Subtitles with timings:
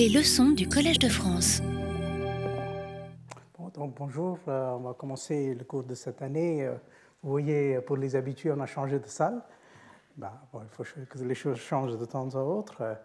[0.00, 1.60] Les leçons du Collège de France.
[3.98, 6.64] bonjour, euh, on va commencer le cours de cette année.
[6.64, 6.72] Euh,
[7.22, 9.42] vous voyez, pour les habitués, on a changé de salle.
[10.16, 12.96] Ben, il faut que les choses changent de temps à autre.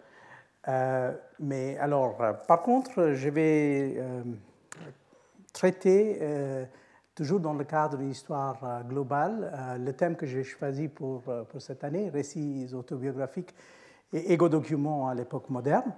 [0.69, 2.17] Euh, mais alors,
[2.47, 4.01] par contre, je vais
[5.51, 6.21] traiter,
[7.13, 11.83] toujours dans le cadre d'une histoire globale, le thème que j'ai choisi pour, pour cette
[11.83, 13.53] année, récits autobiographiques
[14.13, 15.91] et égo-documents à l'époque moderne.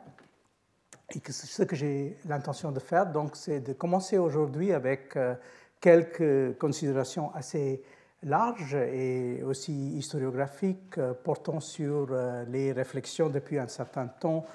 [1.15, 5.35] Et ce que j'ai l'intention de faire, donc, c'est de commencer aujourd'hui avec euh,
[5.79, 7.81] quelques considérations assez
[8.23, 14.45] larges et aussi historiographiques euh, portant sur euh, les réflexions depuis un certain temps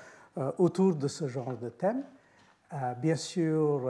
[0.57, 2.03] autour de ce genre de thème.
[3.03, 3.83] Bien sûr,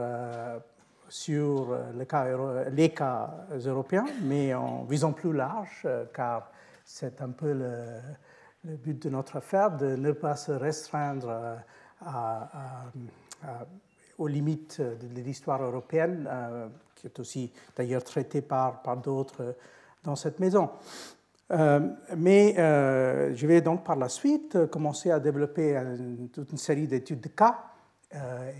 [1.08, 2.26] sur les cas,
[3.64, 6.50] européens, mais en visant plus large, car
[6.84, 11.58] c'est un peu le but de notre affaire de ne pas se restreindre
[14.18, 19.56] aux limites de l'histoire européenne, euh, qui est aussi d'ailleurs traitée par, par d'autres
[20.04, 20.70] dans cette maison.
[21.50, 21.80] Euh,
[22.16, 25.78] mais euh, je vais donc par la suite commencer à développer
[26.32, 27.64] toute une série d'études de cas.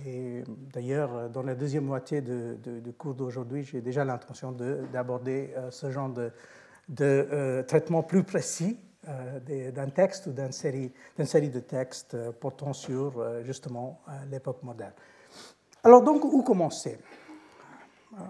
[0.06, 4.52] et d'ailleurs, dans la deuxième moitié du de, cours d'aujourd'hui, j'ai déjà l'intention
[4.92, 6.30] d'aborder ce genre de,
[6.88, 10.92] de traitement plus précis euh, d'un texte ou d'une série,
[11.24, 14.00] série, de textes euh, portant sur euh, justement
[14.30, 14.92] l'époque moderne.
[15.82, 16.98] Alors donc, où commencer?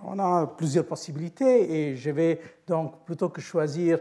[0.04, 3.98] On a plusieurs possibilités et je vais donc, plutôt que choisir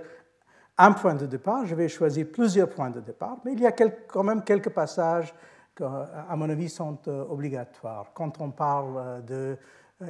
[0.77, 3.71] un point de départ, je vais choisir plusieurs points de départ, mais il y a
[3.71, 5.33] quand même quelques passages
[5.75, 9.57] qui, à mon avis, sont obligatoires quand on parle de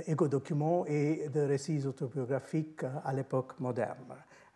[0.07, 3.97] égo-documents et de récits autobiographiques à l'époque moderne.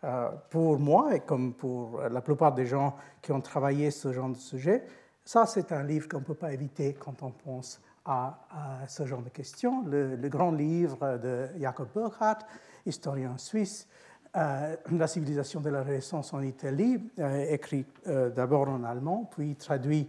[0.04, 4.28] Euh, pour moi, et comme pour la plupart des gens qui ont travaillé ce genre
[4.28, 4.84] de sujet,
[5.24, 8.38] ça, c'est un livre qu'on ne peut pas éviter quand on pense à,
[8.86, 9.82] ce genre de questions.
[9.86, 12.46] Le, grand livre de Jacob Burckhardt,
[12.84, 13.88] historien suisse,
[14.36, 20.08] euh, La civilisation de la Renaissance en Italie, euh, écrit d'abord en allemand, puis traduit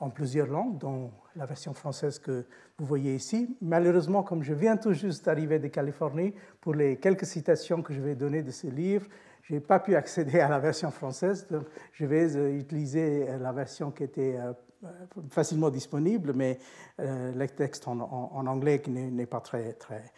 [0.00, 2.44] en plusieurs langues, dont la version française que
[2.78, 3.56] vous voyez ici.
[3.60, 8.00] Malheureusement, comme je viens tout juste d'arriver de Californie, pour les quelques citations que je
[8.00, 9.06] vais donner de ce livre,
[9.42, 13.38] je n'ai pas pu accéder à la version française, donc je vais euh, utiliser euh,
[13.38, 14.52] la version qui était euh,
[15.30, 16.58] facilement disponible, mais
[16.98, 17.98] le texte en,
[18.46, 20.12] anglais qui n'est pas très, très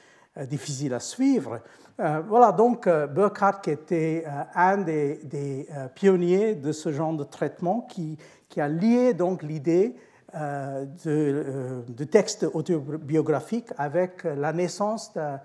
[0.47, 1.61] difficile à suivre.
[1.97, 4.25] voilà, donc Burkhardt qui était
[4.55, 8.19] un des, des pionniers de ce genre de traitement qui,
[8.49, 9.95] qui a lié donc l'idée
[10.35, 15.37] de, de texte autobiographique avec la naissance de,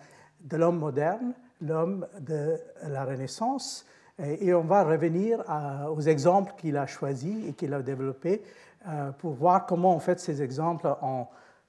[0.41, 1.33] de l'homme moderne
[1.63, 2.57] l'homme de
[2.87, 3.85] la Renaissance.
[4.19, 5.43] Et on va revenir
[5.89, 8.43] aux exemples qu'il a choisis et qu'il a développés
[8.87, 11.25] euh, pour voir comment en fait ces exemples ont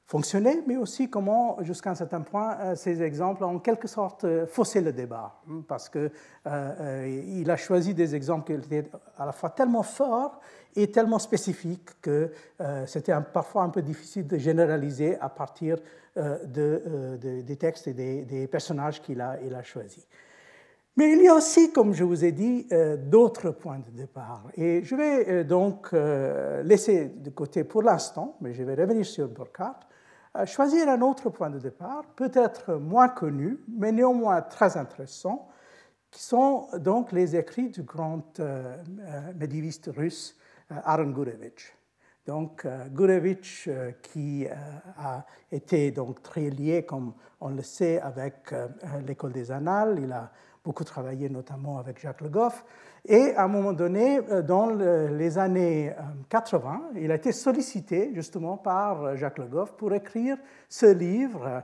[0.06, 4.24] fonctionné, mais aussi comment, jusqu'à un certain point, euh, ces exemples ont en quelque sorte
[4.24, 6.10] euh, faussé le débat, hein, parce qu'il
[6.46, 10.40] il a choisi des exemples qui étaient à la fois tellement forts
[10.76, 12.32] et tellement spécifiques que
[12.86, 15.76] c'était parfois un peu difficile de généraliser à partir
[16.16, 20.06] euh, euh, de, des textes et des, personnages qu'il a, il a choisis.
[20.96, 24.44] Mais il y a aussi, comme je vous ai dit, euh, d'autres points de départ.
[24.56, 25.90] Et je vais donc
[26.62, 29.80] laisser de côté pour l'instant, mais je vais revenir sur Burkhardt,
[30.46, 35.48] choisir un autre point de départ, peut-être moins connu, mais néanmoins très intéressant,
[36.10, 38.40] qui sont donc les écrits du grand
[39.36, 40.36] médiéviste russe
[40.70, 41.74] Aaron Gurevitch.
[42.26, 44.54] Donc, euh, Gurevitch, euh, qui euh,
[44.96, 48.54] a été donc très lié, comme on le sait, avec
[49.06, 50.30] l'école des Annales, il a
[50.64, 52.64] beaucoup travaillé notamment avec Jacques Le Goff,
[53.04, 55.92] et à un moment donné, dans les années
[56.30, 60.38] 80, il a été sollicité justement par Jacques Le Goff pour écrire
[60.70, 61.62] ce livre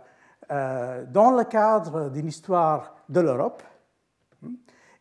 [0.51, 3.63] dans le cadre d'une histoire de l'Europe.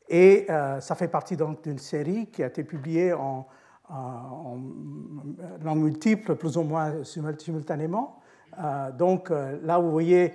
[0.07, 0.47] Et
[0.79, 3.45] ça fait partie donc d'une série qui a été publiée en
[3.89, 4.59] en
[5.63, 8.19] langue multiple, plus ou moins simultanément.
[8.59, 10.33] Euh, donc euh, là, vous voyez euh,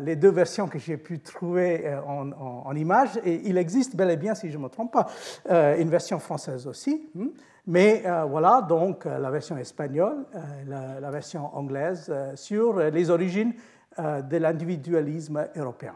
[0.00, 4.16] les deux versions que j'ai pu trouver en, en, images, et il existe bel et
[4.16, 5.06] bien, si je ne me trompe pas,
[5.48, 7.08] une version française aussi.
[7.14, 7.28] Hmm.
[7.66, 10.26] Mais voilà donc la version espagnole,
[10.66, 13.54] la, la, version anglaise sur les origines
[13.98, 15.94] de l'individualisme européen.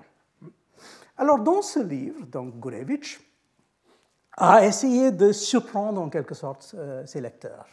[1.16, 3.20] Alors dans ce livre, donc Gurevitch,
[4.36, 7.66] a essayé de surprendre en quelque sorte euh, ses lecteurs.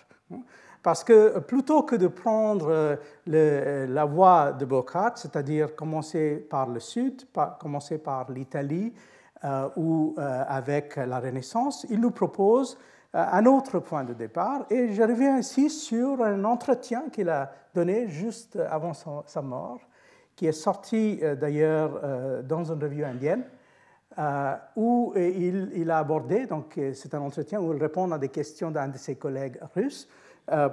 [0.83, 2.95] Parce que plutôt que de prendre euh,
[3.28, 7.24] le, la voie de Burckhardt, c'est-à-dire commencer par le Sud,
[7.60, 8.94] commencer par l'Italie
[9.44, 12.78] euh, ou avec la Renaissance, il nous propose
[13.13, 14.66] un autre point de départ.
[14.69, 19.80] Et je reviens ici sur un entretien qu'il a donné juste avant sa mort,
[20.36, 23.44] qui est sorti d'ailleurs dans une revue indienne,
[24.75, 28.88] où il, a abordé, donc c'est un entretien où il répond à des questions d'un
[28.88, 30.07] de ses collègues russes,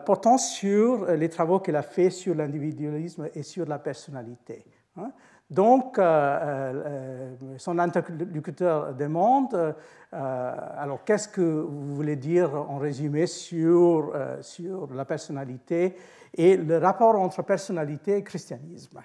[0.04, 4.64] portant sur les travaux qu'il a faits sur l'individualisme et sur la personnalité.
[4.96, 5.12] Hein.
[5.50, 9.72] Donc, euh, euh, son interlocuteur demande, euh,
[10.12, 15.96] alors qu'est-ce que vous voulez dire en résumé sur, sur la personnalité
[16.34, 19.00] et le rapport entre personnalité et christianisme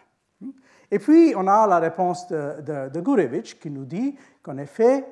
[0.92, 5.06] Et puis, on a la réponse de, de, de Gurevich qui nous dit qu'en effet,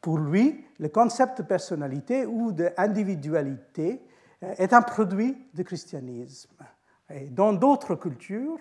[0.00, 4.02] pour lui, le concept de personnalité ou d'individualité
[4.42, 6.50] est un produit du christianisme.
[7.30, 8.60] Dans d'autres cultures,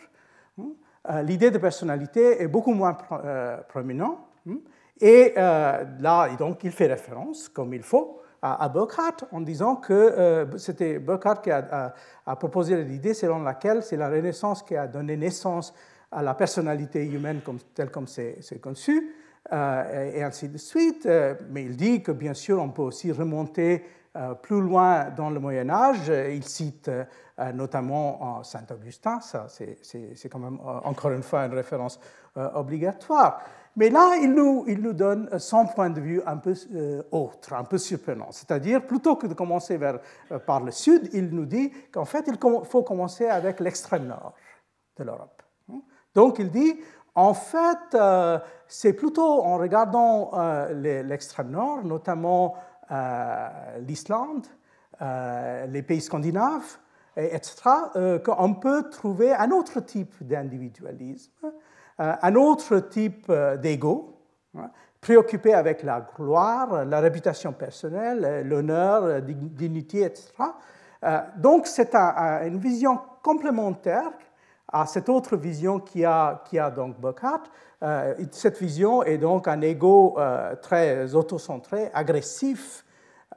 [0.58, 0.72] hein,
[1.10, 4.20] euh, l'idée de personnalité est beaucoup moins euh, prominente.
[4.46, 4.58] Hmm.
[5.00, 10.48] Et euh, là, donc, il fait référence, comme il faut, à, Burkhardt en disant que
[10.56, 11.94] c'était Burkhardt qui a,
[12.38, 15.74] proposé l'idée selon laquelle c'est la Renaissance qui a donné naissance
[16.10, 17.42] à la personnalité humaine
[17.76, 19.14] telle comme c'est conçu,
[19.52, 21.08] et ainsi de suite.
[21.50, 23.84] mais il dit que bien sûr, on peut aussi remonter
[24.16, 30.30] euh, plus loin dans le Moyen Âge, il cite euh, notamment Saint Augustin, ça c'est
[30.30, 32.00] quand même euh, encore une fois une référence
[32.36, 33.42] obligatoire.
[33.76, 36.54] Mais là, il nous, il nous, donne son point de vue un peu
[37.12, 38.32] autre, un peu surprenant.
[38.32, 39.80] C'est-à-dire, plutôt que de commencer
[40.46, 44.34] par le sud, il nous dit qu'en fait, il faut commencer avec l'extrême nord
[44.98, 45.42] de l'Europe.
[46.16, 46.80] Donc, il dit,
[47.19, 47.98] en fait,
[48.68, 50.31] c'est plutôt en regardant
[50.71, 52.56] l'extrême nord, notamment
[52.92, 53.48] euh,
[53.81, 54.48] l'Islande,
[55.00, 56.80] euh, les pays scandinaves,
[57.16, 61.51] etc., euh, qu'on peut trouver un autre type d'individualisme,
[62.00, 63.31] un autre type
[63.62, 64.18] d'ego,
[64.57, 64.71] hein,
[65.01, 70.31] préoccupé avec la gloire, la réputation personnelle, l'honneur, la dignité, etc.
[71.36, 74.12] donc c'est une vision complémentaire
[74.71, 77.50] à cette autre vision qui a, a donc Burkhardt.
[77.81, 82.86] Euh, cette vision est donc un ego euh, très autocentré, agressif,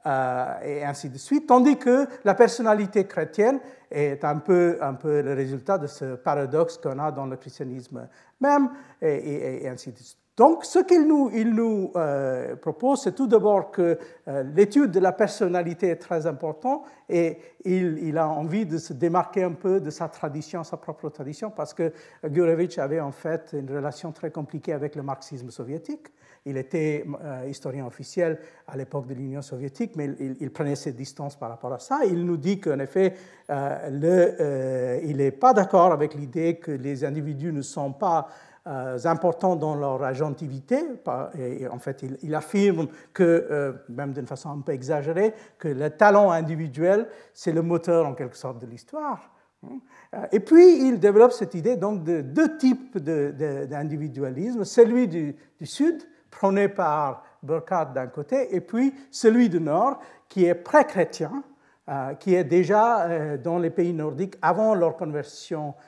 [0.04, 5.78] euh, et ainsi de suite, tandis que la personnalité chrétienne est un peu, le résultat
[5.78, 8.08] de ce paradoxe qu'on a dans le christianisme
[8.40, 8.70] même,
[9.00, 10.21] et ainsi de suite.
[10.38, 13.98] Donc, ce qu'il nous, euh, propose, c'est tout d'abord que
[14.28, 17.36] euh, l'étude de la personnalité est très importante et
[17.66, 21.74] il, a envie de se démarquer un peu de sa tradition, sa propre tradition, parce
[21.74, 21.92] que
[22.24, 26.08] Gurevich avait en fait une relation très compliquée avec le marxisme soviétique.
[26.46, 31.36] Il était euh, historien officiel à l'époque de l'Union soviétique, mais il, prenait ses distances
[31.36, 32.00] par rapport à ça.
[32.06, 33.14] Il nous dit qu'en effet,
[33.50, 38.28] il n'est pas d'accord avec l'idée que les individus ne sont pas
[38.66, 40.76] importants dans leur agentivité.
[41.38, 45.90] Et en fait, il, affirme que, euh, même d'une façon un peu exagérée, que le
[45.90, 49.30] talent individuel, c'est le moteur en quelque sorte de l'histoire.
[49.64, 56.02] Euh, et puis, il développe cette idée donc de deux types d'individualisme, celui du, Sud,
[56.30, 61.42] prôné par Burkhardt d'un côté, et puis celui du Nord, qui est pré-chrétien,
[62.20, 65.82] qui est déjà dans les pays nordiques avant leur conversion euh,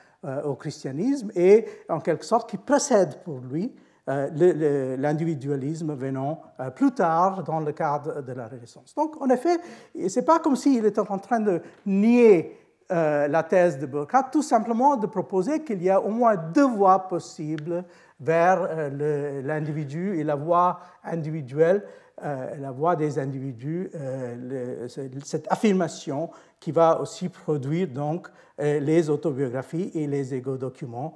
[0.45, 3.73] au christianisme et en quelque sorte qui précède pour lui
[4.07, 8.93] euh, l'individualisme venant euh, plus tard dans le cadre de la Renaissance.
[8.93, 9.57] Donc, en effet,
[9.95, 14.43] ce n'est pas comme s'il était en train de nier la thèse de Burkhardt, tout
[14.43, 17.83] simplement de proposer qu'il y a au moins deux voies possibles
[18.19, 24.87] vers l'individu et la voie individuelle euh, la voix des individus, euh,
[25.23, 26.29] cette affirmation
[26.59, 28.29] qui va aussi produire donc
[28.59, 31.15] euh, les autobiographies et les égo-documents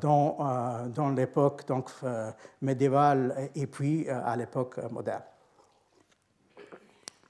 [0.00, 1.90] dans, dans l'époque donc,
[2.60, 5.22] médiévale et puis à l'époque moderne.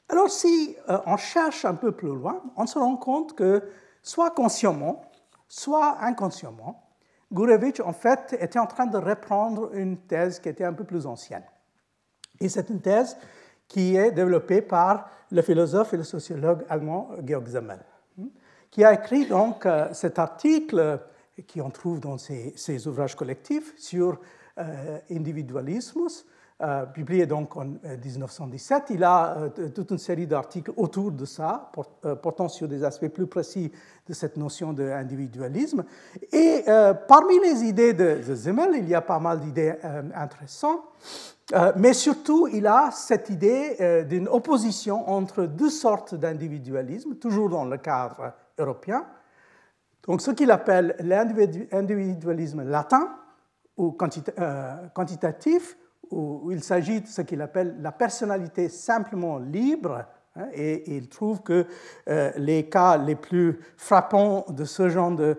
[0.09, 0.75] Alors si
[1.07, 3.63] on cherche un peu plus loin, on se rend compte que
[4.03, 5.03] soit consciemment,
[5.49, 6.83] soit inconsciemment,
[7.33, 11.07] Gurevich en fait était en train de reprendre une thèse qui était un peu plus
[11.07, 11.45] ancienne.
[12.41, 13.17] Et c'est une thèse
[13.69, 17.81] qui est développée par le philosophe et le sociologue allemand Georg Simmel,
[18.71, 21.01] qui a écrit donc euh, cet article
[21.47, 24.19] qui on trouve dans ses, ouvrages collectifs sur
[24.59, 26.09] euh, individualisme, euh,
[26.95, 28.85] publié donc en 1917.
[28.91, 31.71] Il a toute une série d'articles autour de ça,
[32.23, 33.73] portant sur des aspects plus précis
[34.07, 35.85] de cette notion d'individualisme.
[36.33, 36.65] Et
[37.09, 39.75] parmi les idées de, de il y a pas mal d'idées
[40.15, 40.83] intéressantes.
[41.53, 47.49] Euh, mais surtout, il a cette idée euh, d'une opposition entre deux sortes d'individualisme, toujours
[47.49, 49.05] dans le cadre européen.
[50.07, 53.17] Donc, ce qu'il appelle l'individualisme latin
[53.77, 53.97] ou
[54.39, 55.77] euh, quantitatif,
[56.11, 60.05] où, il s'agit de ce qu'il appelle la personnalité simplement libre,
[60.37, 61.67] hein, et, il trouve que
[62.09, 65.39] euh, les cas les plus frappants de ce genre de,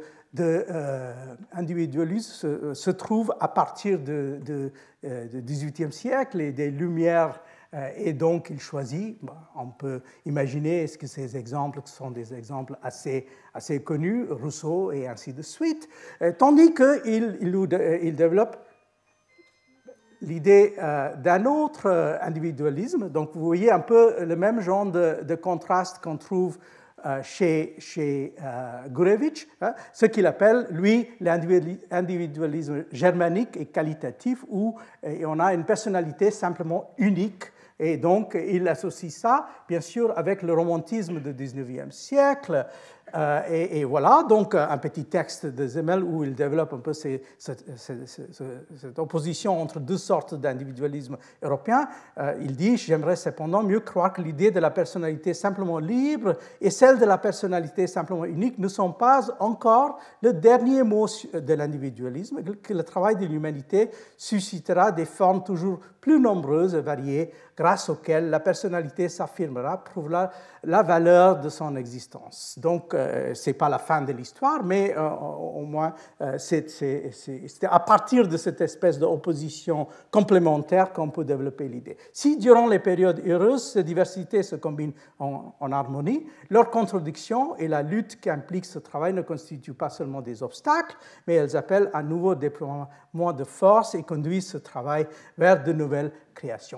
[1.52, 4.72] individualisme se, trouvent à partir du
[5.04, 7.42] XVIIIe siècle et des Lumières
[7.74, 9.18] euh, et donc, il choisit,
[9.56, 15.08] on peut imaginer, est-ce que ces exemples sont des exemples assez, assez connus, Rousseau et
[15.08, 15.88] ainsi de suite,
[16.22, 18.58] euh, tandis qu'il il, développe
[20.22, 23.10] l'idée euh, d'un autre individualisme.
[23.10, 26.58] Donc, vous voyez un peu le même genre de, contraste qu'on trouve
[27.24, 28.36] chez, chez
[28.90, 36.30] Gurevitch, hein, ce qu'il appelle, lui, l'individualisme germanique et qualitatif, où on a une personnalité
[36.30, 37.52] simplement unique
[37.84, 42.68] et donc, il associe ça, bien sûr, avec le romantisme du 19e siècle,
[43.16, 47.24] euh, et, voilà donc un petit texte de Zemel où il développe un peu cette,
[48.98, 51.88] opposition entre deux sortes d'individualisme européen.
[52.18, 56.70] Euh, il dit J'aimerais cependant mieux croire que l'idée de la personnalité simplement libre et
[56.70, 62.42] celle de la personnalité simplement unique ne sont pas encore le dernier mot de l'individualisme,
[62.62, 68.32] que le travail de l'humanité suscitera des formes toujours plus nombreuses et variées grâce auxquelles
[68.32, 70.32] la personnalité s'affirmera, prouvera
[70.64, 72.58] la valeur de son existence.
[72.58, 76.66] Donc, euh, ce n'est pas la fin de l'histoire, mais euh, au moins, euh, c'est
[77.70, 81.98] à partir de cette espèce d'opposition complémentaire qu'on peut développer l'idée.
[82.12, 87.84] Si durant les périodes heureuses, ces diversités se combinent en, harmonie, leur contradiction et la
[87.84, 92.04] lutte qui implique ce travail ne constituent pas seulement des obstacles, mais elles appellent un
[92.04, 96.12] nouveau déploiement de force et conduisent ce travail vers de nouvelles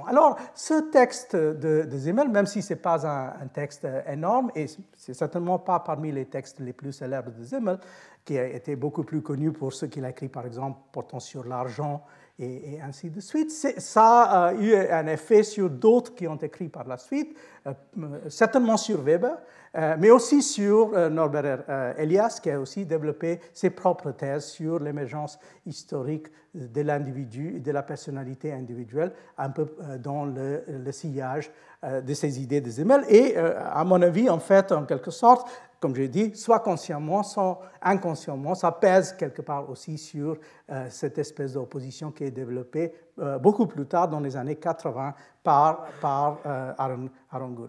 [0.07, 4.67] Alors, ce texte de, de Zimmel, même si ce n'est pas un, texte énorme, et
[4.97, 7.79] c'est certainement pas parmi les textes les plus célèbres de Zimmel,
[8.25, 11.45] qui a été beaucoup plus connu pour ce qu'il a écrit, par exemple, portant sur
[11.45, 12.03] l'argent
[12.39, 13.51] et, ainsi de suite.
[13.51, 17.73] Ça a eu un effet sur d'autres qui ont écrit par la suite, euh,
[18.29, 19.37] certainement sur Weber,
[19.75, 25.39] mais aussi sur euh, Norbert Elias, qui a aussi développé ses propres thèses sur l'émergence
[25.65, 29.65] historique de l'individu et de la personnalité individuelle, un peu
[29.99, 31.51] dans le, sillage
[31.83, 33.03] de ces idées de Zemel.
[33.09, 35.47] Et à mon avis, en fait, en quelque sorte,
[35.83, 40.37] comme j'ai dit, soit consciemment, soit inconsciemment, ça pèse quelque part aussi sur
[40.69, 45.13] euh, cette espèce d'opposition qui est développée euh, beaucoup plus tard, dans les années 80,
[45.43, 47.67] par, par euh, Aaron, Aaron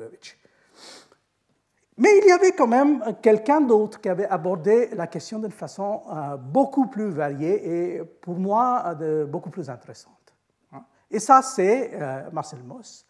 [1.96, 6.02] Mais il y avait quand même quelqu'un d'autre qui avait abordé la question d'une façon
[6.40, 8.96] beaucoup plus variée et pour moi
[9.28, 10.34] beaucoup plus intéressante.
[10.72, 10.84] Hein.
[11.08, 11.96] Et ça, c'est
[12.32, 13.06] Marcel Mauss.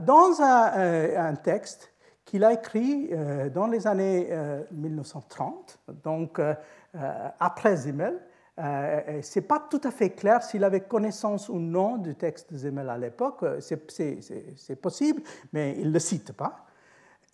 [0.00, 1.92] Dans un, texte
[2.24, 4.30] qu'il a écrit euh, dans les années
[4.72, 6.54] 1930, euh, donc euh,
[7.38, 8.18] après Zimmel.
[8.56, 12.58] Ce n'est pas tout à fait clair s'il avait connaissance ou non du texte de
[12.58, 13.44] Zimmel à l'époque.
[13.60, 16.63] C'est possible, mais il ne le cite pas.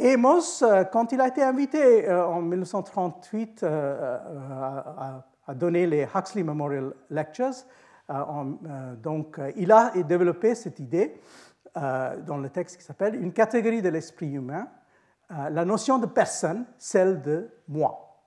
[0.03, 7.67] Et Moss, quand il a été invité en 1938 à, donner les Huxley Memorial Lectures,
[9.03, 11.21] donc, il a développé cette idée
[11.75, 14.69] dans le texte qui s'appelle Une catégorie de l'esprit humain
[15.33, 18.25] euh, la notion de personne, celle de moi.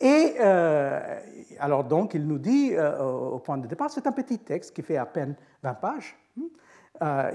[0.00, 1.18] Et euh,
[1.58, 4.82] alors donc, il nous dit euh, au point de départ, c'est un petit texte qui
[4.82, 6.16] fait à peine 20 pages.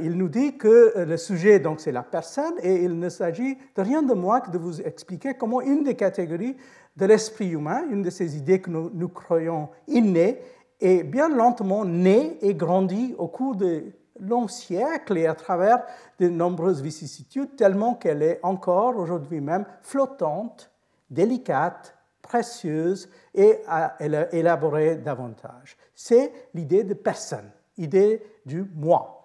[0.01, 3.81] Il nous dit que le sujet, donc, c'est la personne, et il ne s'agit de
[3.81, 6.57] rien de moins que de vous expliquer comment une des catégories
[6.95, 10.39] de l'esprit humain, une de ces idées que nous, nous croyons innées,
[10.79, 13.83] est bien lentement née et grandie au cours de
[14.19, 15.83] long siècle et à travers
[16.19, 20.71] de nombreuses vicissitudes, tellement qu'elle est encore aujourd'hui même flottante,
[21.09, 23.95] délicate, précieuse et à
[24.31, 25.77] élaborer davantage.
[25.95, 29.22] C'est l'idée de personne, l'idée du moi.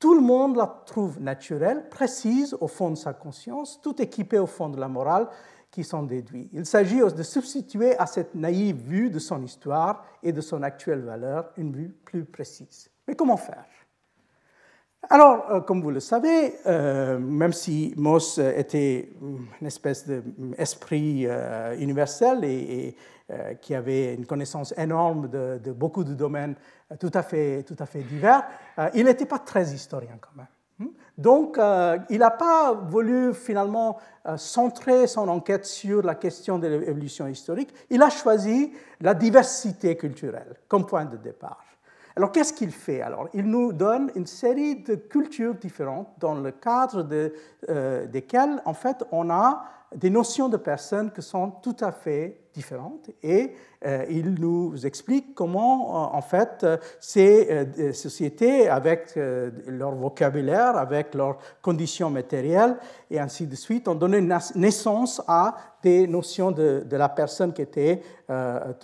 [0.00, 4.46] Tout le monde la trouve naturelle, précise au fond de sa conscience, tout équipée au
[4.46, 5.28] fond de la morale
[5.70, 6.48] qui s'en déduit.
[6.54, 11.02] Il s'agit de substituer à cette naïve vue de son histoire et de son actuelle
[11.02, 12.90] valeur une vue plus précise.
[13.06, 13.66] Mais comment faire?
[15.08, 19.10] Alors, euh, comme vous le savez, euh, même si Moss était
[19.60, 22.96] une espèce d'esprit euh, universel et,
[23.62, 26.56] qui avait une connaissance énorme de, beaucoup de domaines
[26.98, 28.42] tout à fait, tout à fait divers,
[28.92, 30.48] il n'était pas très historien quand même.
[30.80, 30.92] Hmm?
[31.16, 31.56] Donc,
[32.10, 33.98] il n'a pas voulu finalement
[34.34, 37.72] centrer son enquête sur la question de l'évolution historique.
[37.88, 41.69] Il a choisi la diversité culturelle comme point de départ.
[42.16, 43.02] Alors qu'est-ce qu'il fait?
[43.02, 47.06] Alors il nous donne une série de cultures différentes dans le cadre
[47.68, 49.64] euh, desquelles en fait on a
[49.94, 53.52] des notions de personnes qui sont tout à fait différentes et
[53.84, 56.66] euh, il nous explique comment, en fait,
[57.00, 59.18] ces sociétés, avec
[59.66, 62.76] leur vocabulaire, avec leurs conditions matérielles
[63.10, 64.20] et ainsi de suite, ont donné
[64.54, 68.02] naissance à des notions de, la personne qui étaient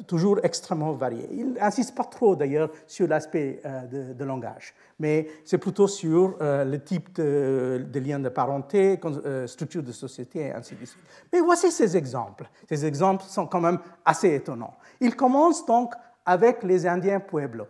[0.07, 1.29] toujours extrêmement variées.
[1.31, 7.15] Il n'insiste pas trop, d'ailleurs, sur l'aspect de, langage, mais c'est plutôt sur le type
[7.17, 8.99] de, de lien de parenté,
[9.47, 11.03] structure de société et ainsi de suite.
[11.33, 12.49] Mais voici ces exemples.
[12.69, 14.75] Ces exemples sont quand même assez étonnants.
[15.01, 15.95] Il commence donc
[16.25, 17.67] avec les Indiens Pueblo.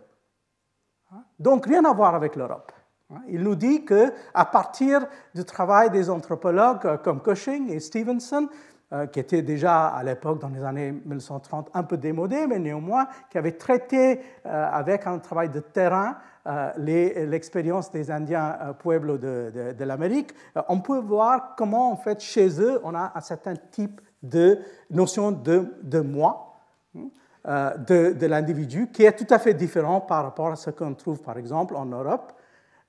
[1.39, 2.71] Donc rien à voir avec l'Europe.
[3.29, 8.49] Il nous dit que à partir du travail des anthropologues comme Cushing et Stevenson,
[8.93, 13.07] euh, qui étaient déjà à l'époque, dans les années 1930, un peu démodés, mais néanmoins
[13.29, 16.17] qui avaient traité euh, avec un travail de terrain
[16.47, 20.33] euh, l'expérience des Indiens Pueblo de l'Amérique,
[20.69, 24.59] on peut voir comment, en fait, chez eux, on a un certain type de
[24.89, 26.55] notion de, de moi,
[26.95, 30.93] hein, de, de l'individu, qui est tout à fait différent par rapport à ce qu'on
[30.93, 32.33] trouve, par exemple, en Europe.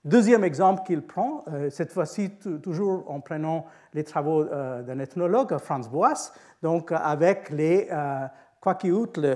[0.05, 2.31] Deuxième exemple qu'il prend, euh, cette fois-ci
[2.63, 6.33] toujours en prenant les travaux euh, d'un ethnologue, Franz Boas,
[6.63, 8.27] donc avec les euh,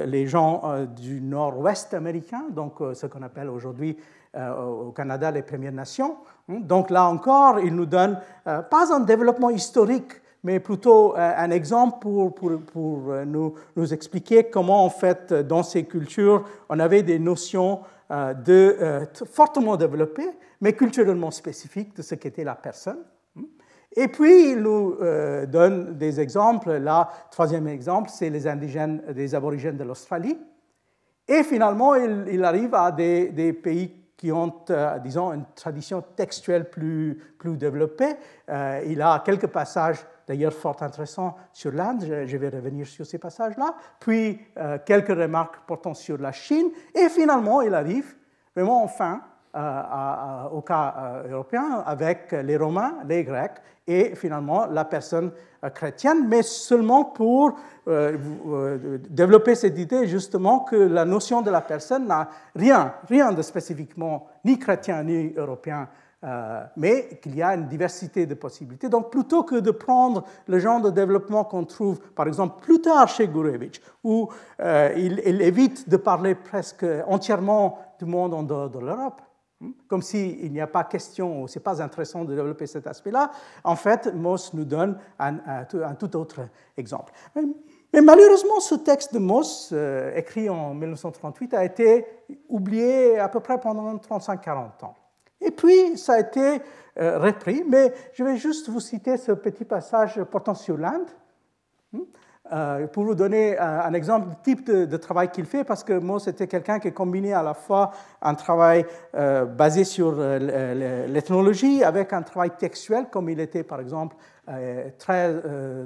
[0.07, 0.63] les gens
[0.95, 3.97] du nord-ouest américain, donc ce qu'on appelle aujourd'hui
[4.35, 6.17] au Canada les Premières Nations.
[6.49, 12.35] Donc là encore, il nous donne pas un développement historique, mais plutôt un exemple pour,
[12.35, 13.55] pour nous,
[13.93, 17.81] expliquer comment, en fait, dans ces cultures, on avait des notions
[18.11, 20.31] de, fortement développées,
[20.61, 22.99] mais culturellement spécifique de ce qu'était la personne.
[23.95, 26.73] Et puis, il nous euh, donne des exemples.
[26.73, 30.39] Là, troisième exemple, c'est les indigènes, des aborigènes de l'Australie.
[31.29, 37.21] Et finalement, il, arrive à des, pays qui ont, euh, disons, une tradition textuelle plus,
[37.45, 38.15] développée.
[38.49, 42.05] Euh, il a quelques passages, d'ailleurs, fort intéressants sur l'Inde.
[42.27, 43.75] Je, vais revenir sur ces passages-là.
[44.01, 44.41] Puis,
[44.87, 46.71] quelques remarques portant sur la Chine.
[46.95, 48.15] Et finalement, il arrive
[48.55, 49.23] vraiment enfin
[49.55, 55.31] euh, au cas euh, européen avec les Romains, les Grecs et finalement la personne
[55.63, 57.59] euh, chrétienne, mais seulement pour
[59.11, 64.29] développer cette idée justement que la notion de la personne n'a rien, rien de spécifiquement
[64.45, 65.89] ni chrétien ni européen
[66.77, 68.89] mais qu'il y a une diversité de possibilités.
[68.89, 73.09] Donc, plutôt que de prendre le genre de développement qu'on trouve, par exemple, plus tard
[73.09, 74.29] chez Gurevich, où
[74.61, 79.21] il, il, évite de parler presque entièrement du monde en dehors de l'Europe,
[79.89, 83.31] comme s'il n'y a pas question, ou ce n'est pas intéressant de développer cet aspect-là.
[83.65, 87.13] En fait, Moss nous donne un, tout autre exemple.
[87.93, 92.07] Mais malheureusement, ce texte de Moss, euh, écrit en 1938, a été
[92.49, 94.95] oublié à peu près pendant 35-40 ans.
[95.45, 96.61] Et puis, ça a été
[96.99, 101.09] euh, repris, mais je vais juste vous citer ce petit passage portant sur l'Inde.
[102.53, 106.21] Euh, pour vous donner un, exemple du type de, travail qu'il fait, parce que moi,
[106.21, 112.13] c'était quelqu'un qui combinait à la fois un travail euh, basé sur euh, l'ethnologie avec
[112.13, 114.17] un travail textuel, comme il était, par exemple,
[114.99, 115.41] très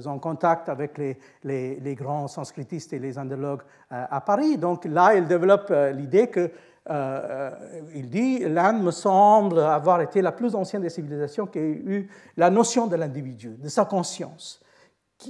[0.07, 4.57] en contact avec les, les, grands sanskritistes et les indologues à Paris.
[4.57, 6.51] Donc là, il développe l'idée que
[6.89, 12.09] il dit l'Inde me semble avoir été la plus ancienne des civilisations qui a eu
[12.37, 14.61] la notion de l'individu, de sa conscience.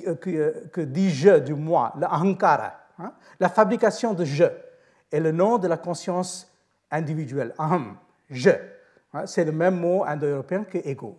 [0.07, 4.45] Euh, euh, que, dit je du moi, le ahankara, hein, la fabrication de je,
[5.13, 6.51] est le nom de la conscience
[6.91, 7.97] individuelle, aham,
[8.29, 8.51] je.
[9.13, 11.17] Hein, c'est le même mot indo-européen que ego.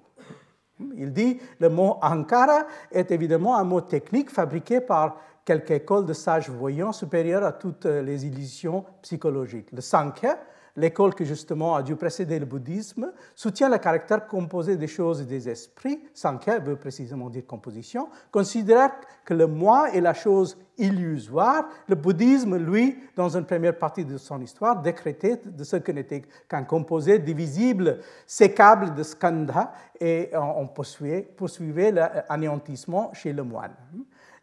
[0.96, 6.12] Il dit le mot ahankara est évidemment un mot technique fabriqué par quelque école de
[6.12, 9.72] sages voyants supérieure à toutes les illusions psychologiques.
[9.72, 10.38] Le sankhya,
[10.76, 15.26] l'école qui justement a dû précéder le bouddhisme, soutient le caractère composé des choses et
[15.26, 18.92] des esprits, Sankhya veut précisément dire composition, considère
[19.24, 21.70] que le moi est la chose illusoire.
[21.88, 26.24] Le bouddhisme, lui, dans une première partie de son histoire, décrétait de ce que n'était
[26.50, 33.72] qu'un composé divisible, sécable de skandha, et on poursuivait, l'anéantissement chez le moine.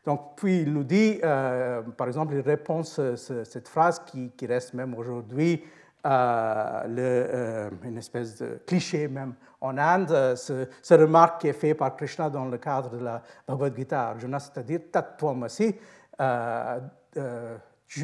[0.04, 4.74] Donc, puis il nous dit, euh, par exemple, il répond cette phrase qui, qui reste
[4.74, 5.64] même aujourd'hui
[6.04, 11.74] le, euh, une espèce de cliché même en Inde, euh, ce, remarque qui est fait
[11.74, 15.74] par Krishna dans le cadre de la Bhagavad Gita Arjuna, c'est-à-dire Tattvamasi,
[16.20, 16.80] euh,
[17.16, 17.56] euh,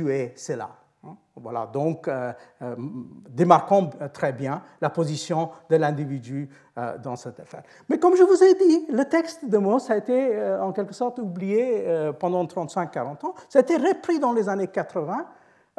[0.08, 0.70] es cela.
[1.04, 1.16] Hein?
[1.36, 2.32] Voilà, donc euh,
[3.28, 6.48] démarquons très bien la position de l'individu
[7.02, 7.62] dans cette affaire.
[7.88, 11.18] Mais comme je vous ai dit, le texte de Mauss a été en quelque sorte
[11.18, 11.84] oublié
[12.18, 13.34] pendant 35-40 ans.
[13.48, 15.26] Ça a été repris dans les années 80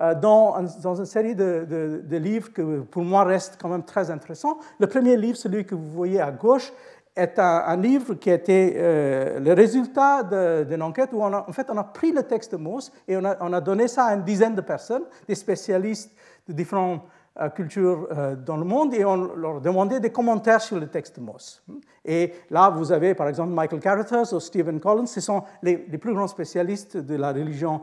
[0.02, 4.10] euh, dans, dans, une série de, de, livres que pour moi restent quand même très
[4.10, 4.58] intéressants.
[4.80, 6.74] Le premier livre, celui que vous voyez à gauche,
[7.22, 10.24] est un, livre qui a été euh, le résultat
[10.64, 13.24] d'une enquête où on a, en fait on a pris le texte Mauss et on
[13.24, 16.12] a, on a, donné ça à une dizaine de personnes, des spécialistes
[16.48, 17.04] de différentes
[17.40, 21.18] euh, cultures euh, dans le monde, et on leur demandait des commentaires sur le texte
[21.20, 21.64] Mauss.
[22.04, 25.98] Et là, vous avez par exemple Michael Carruthers ou Stephen Collins, ce sont les, les
[25.98, 27.82] plus grands spécialistes de la religion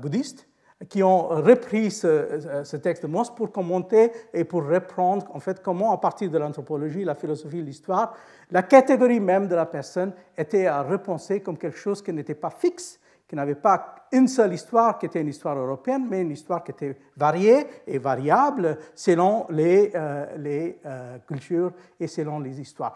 [0.00, 0.46] bouddhiste
[0.88, 5.92] qui ont repris ce, texte de Moss pour commenter et pour reprendre en fait comment,
[5.92, 8.14] à partir de l'anthropologie, la philosophie, l'histoire,
[8.50, 12.50] la catégorie même de la personne était à repenser comme quelque chose qui n'était pas
[12.50, 16.62] fixe, qui n'avait pas une seule histoire qui était une histoire européenne, mais une histoire
[16.62, 22.94] qui était variée et variable selon les, euh, les euh, cultures et selon les histoires.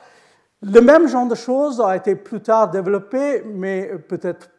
[0.63, 4.51] Le même genre de choses a été plus tard développé, mais peut-être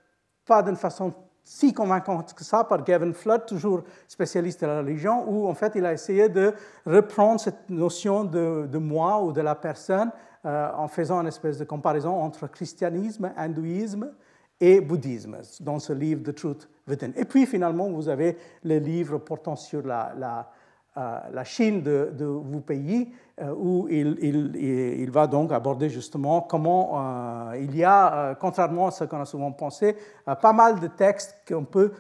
[0.46, 1.14] pas d'une façon
[1.48, 5.72] si convaincante que ça par Gavin Flood, toujours spécialiste de la religion, où en fait
[5.76, 6.54] il a essayé de
[6.86, 10.12] reprendre cette notion de, moi ou de la personne
[10.46, 14.12] euh, en faisant une espèce de comparaison entre christianisme, hindouisme
[14.60, 17.12] et bouddhisme dans ce livre The Truth Within.
[17.16, 20.52] Et puis finalement, vous avez le livre portant sur la, la,
[21.32, 27.76] la Chine de, de pays, euh, où il, va donc aborder justement comment euh, il
[27.76, 31.92] y a, contrairement à ce qu'on a souvent pensé, pas mal de textes qu'on peut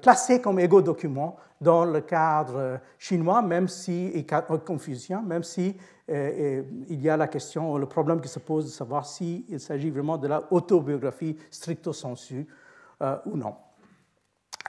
[0.00, 4.26] classer comme égo-documents dans le cadre chinois, même si, et
[5.26, 5.76] même si
[6.08, 10.16] il y a la question, le problème qui se pose de savoir s'il s'agit vraiment
[10.16, 12.46] de la autobiographie stricto sensu
[13.26, 13.54] ou non.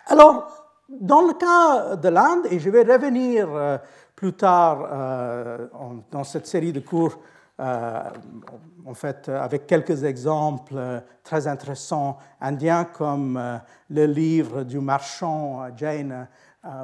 [0.07, 3.77] Alors, dans le cas de l'Inde, et je vais revenir euh,
[4.15, 5.67] plus tard euh,
[6.11, 7.19] dans cette série de cours,
[7.59, 8.01] euh,
[8.85, 16.27] en fait, avec quelques exemples très intéressants indiens, comme le livre du marchand Jain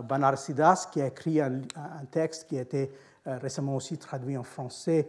[0.03, 1.61] Banarsidas, qui a écrit un,
[2.11, 2.91] texte qui a été
[3.25, 5.07] récemment aussi traduit en français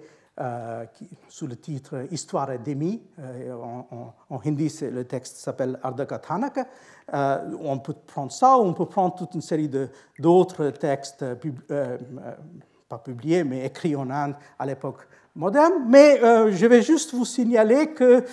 [1.28, 3.02] sous le titre Histoire demi.
[3.20, 6.66] en, hindi, le texte s'appelle Ardhakathanaka.
[7.12, 9.70] Euh, on peut prendre ça, ou on peut prendre toute une série
[10.18, 11.34] d'autres textes, euh,
[11.70, 11.98] euh,
[12.88, 15.84] pas publiés, mais écrits en Inde à l'époque moderne.
[15.88, 16.20] Mais
[16.52, 18.24] je vais juste vous signaler que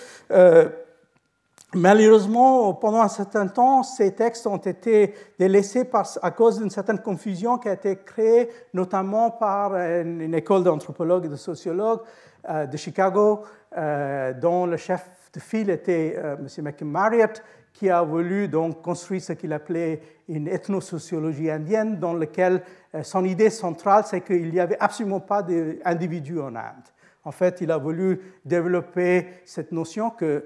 [1.74, 5.90] Malheureusement, pendant un certain temps, ces textes ont été délaissés
[6.22, 11.30] à cause d'une certaine confusion qui a été créée notamment par une, école d'anthropologues et
[11.30, 12.02] de sociologues
[12.46, 16.48] de Chicago, dont le chef de file était M.
[16.62, 17.42] McMarriott,
[17.74, 22.62] qui a voulu donc construire ce qu'il appelait une ethnosociologie indienne, dans laquelle
[22.96, 26.90] euh, son idée centrale, c'est qu'il n'y avait absolument pas d'individus en Inde.
[27.24, 30.44] En fait, il a voulu développer cette notion que,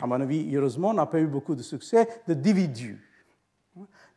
[0.00, 3.04] à mon avis, heureusement, n'a pas eu beaucoup de succès, de dividu.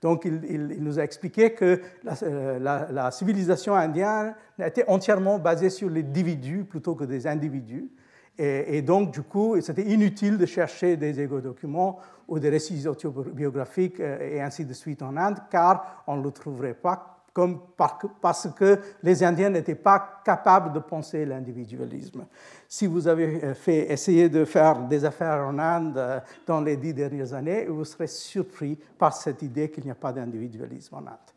[0.01, 1.79] Donc, il, nous a expliqué que
[2.23, 7.89] euh, la, civilisation indienne était entièrement basée sur les individus plutôt que des individus.
[8.37, 14.35] Et, donc, du coup, c'était inutile de chercher des égo-documents ou des récits autobiographiques euh,
[14.35, 18.79] et ainsi de suite en Inde, car on ne le trouverait pas comme parce que
[19.03, 22.25] les Indiens n'étaient pas capables de penser l'individualisme.
[22.67, 26.93] Si vous avez euh, essayé de faire des affaires en Inde euh, dans les dix
[26.93, 31.31] dernières années, vous serez surpris par cette idée qu'il n'y a pas d'individualisme en Inde.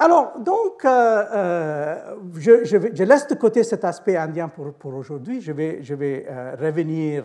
[0.00, 5.40] Alors, donc, je, je, laisse de côté cet aspect indien pour, aujourd'hui.
[5.40, 6.24] Je vais, je vais
[6.56, 7.24] revenir,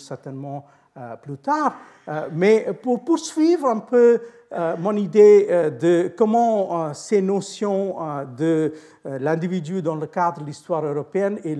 [0.00, 0.85] certainement euh,
[1.22, 1.74] plus tard.
[2.08, 4.20] Euh, mais pour poursuivre un peu
[4.52, 5.46] euh, mon idée
[5.80, 7.96] de comment ces notions
[8.36, 8.72] de
[9.04, 11.56] l'individu dans le cadre de l'histoire européenne et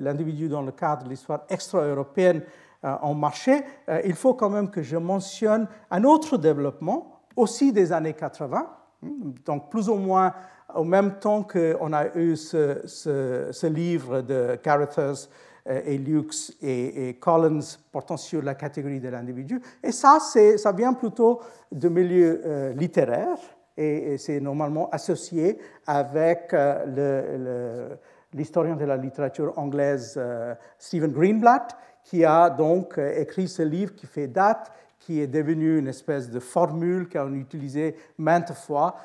[0.00, 2.42] l'individu dans le cadre de l'histoire extra-européenne
[2.82, 3.60] ont marché,
[4.04, 8.66] il faut quand même que je mentionne un autre développement, aussi des années 80,
[9.02, 10.32] hmm, donc plus ou moins
[10.74, 15.14] au même temps qu'on a eu ce, livre de Carruthers euh,
[15.68, 17.60] et Lux et, Collins
[17.92, 19.60] portant sur la catégorie de l'individu.
[19.82, 23.38] Et ça, ça vient plutôt de milieu euh, littéraire
[23.76, 27.94] et, c'est normalement associé avec euh,
[28.32, 30.20] l'historien de la littérature anglaise
[30.78, 35.88] Stephen Greenblatt, qui a donc écrit ce livre qui fait date, qui est devenu une
[35.88, 38.96] espèce de formule qu'on utilisé maintes fois,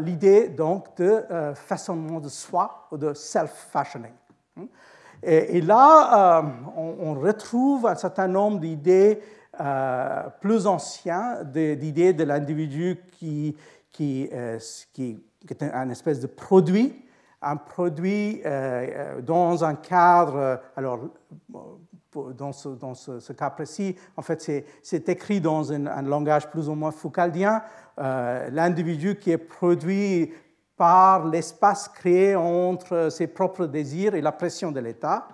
[0.00, 1.22] l'idée donc de
[1.54, 4.14] façonnement de soi ou de self-fashioning.
[5.22, 9.20] Et, là, euh, on, retrouve un certain nombre d'idées
[9.60, 13.56] euh, plus anciennes, d'idées de l'individu qui,
[13.92, 14.58] qui, euh,
[14.92, 17.04] qui, est un espèce de produit,
[17.40, 18.42] un produit
[19.22, 21.00] dans un cadre, alors
[22.14, 27.62] dans ce, cas précis, en fait, c'est écrit dans un, langage plus ou moins foucaldien,
[27.98, 30.32] l'individu qui est produit
[30.82, 35.28] par l'espace créé entre ses propres désirs et la pression de l'État.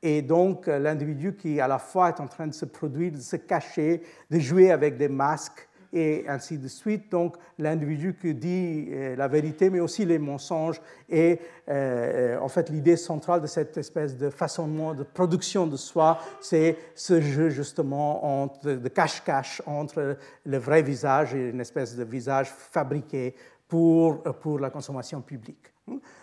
[0.00, 3.34] et donc l'individu qui à la fois est en train de se produire, de se
[3.34, 7.10] cacher, de jouer avec des masques et ainsi de suite.
[7.10, 12.70] Donc l'individu qui dit euh, la vérité, mais aussi les mensonges, et euh, en fait
[12.70, 18.42] l'idée centrale de cette espèce de façonnement, de production de soi, c'est ce jeu justement
[18.42, 23.34] entre, de cache-cache entre le vrai visage et une espèce de visage fabriqué
[23.72, 25.72] pour, pour la consommation publique.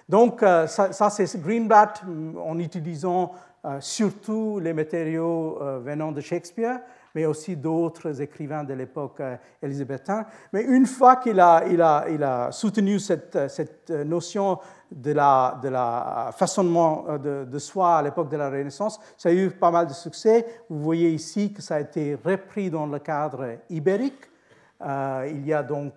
[0.08, 2.04] Donc euh, ça, c'est Greenblatt
[2.38, 3.32] en utilisant
[3.80, 6.80] surtout les matériaux venant de Shakespeare,
[7.16, 10.26] mais aussi d'autres écrivains de l'époque euh, élisabéthaine.
[10.54, 14.60] Mais une fois qu'il a, soutenu cette, notion
[14.92, 15.70] de la, de
[16.38, 19.94] façonnement euh, de, soi à l'époque de la Renaissance, ça a eu pas mal de
[19.94, 20.46] succès.
[20.70, 24.29] Vous voyez ici que ça a été repris dans le cadre ibérique.
[24.82, 25.94] Euh, il y a donc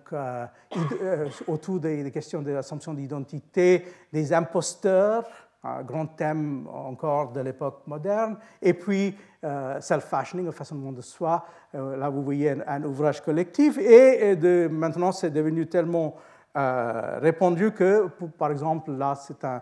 [1.47, 5.25] autour des, questions de d'identité des imposteurs,
[5.63, 11.45] un grand thème encore de l'époque moderne, et puis euh, self-fashioning, le façonnement de soi.
[11.75, 14.35] Euh, là, vous voyez un, ouvrage collectif, et,
[14.69, 16.15] maintenant, c'est devenu tellement
[16.55, 19.61] euh, répandu que, par exemple, là, c'est un,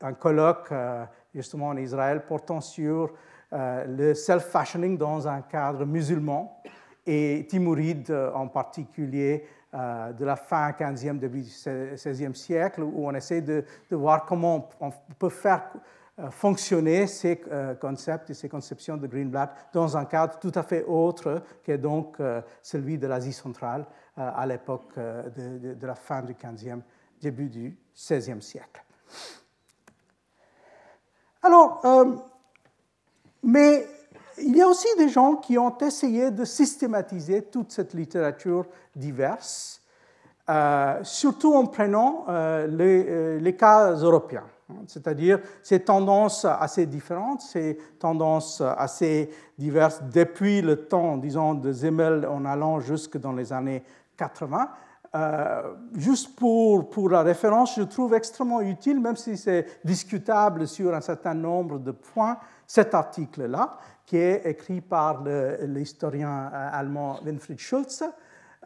[0.00, 0.72] un, colloque,
[1.34, 3.12] justement, en Israël, portant sur
[3.50, 6.60] le self-fashioning dans un cadre musulman,
[7.08, 9.44] et Timouride en particulier,
[9.74, 14.90] euh, de la fin 15e, début 16e siècle, où on essaie de, voir comment on
[15.18, 15.70] peut faire
[16.18, 20.62] euh, fonctionner ces euh, concepts et ces conceptions de Greenblatt dans un cadre tout à
[20.62, 22.16] fait autre que donc
[22.62, 26.80] celui de l'Asie centrale à l'époque de, de, la fin du 15e,
[27.20, 28.84] début du 16e siècle.
[31.42, 31.82] Alors,
[33.42, 33.86] mais
[34.42, 39.80] il y a aussi des gens qui ont essayé de systématiser toute cette littérature diverse,
[40.48, 44.46] euh, surtout en prenant euh, euh, les, cas européens,
[44.86, 52.26] c'est-à-dire ces tendances assez différentes, ces tendances assez diverses depuis le temps, disons, de Zemel
[52.26, 53.82] en allant jusque dans les années
[54.16, 54.70] 80.
[55.94, 61.00] juste pour, pour la référence, je trouve extrêmement utile, même si c'est discutable sur un
[61.00, 65.22] certain nombre de points, cet article-là, qui est écrit par
[65.66, 68.04] l'historien euh, allemand Winfried Schulze,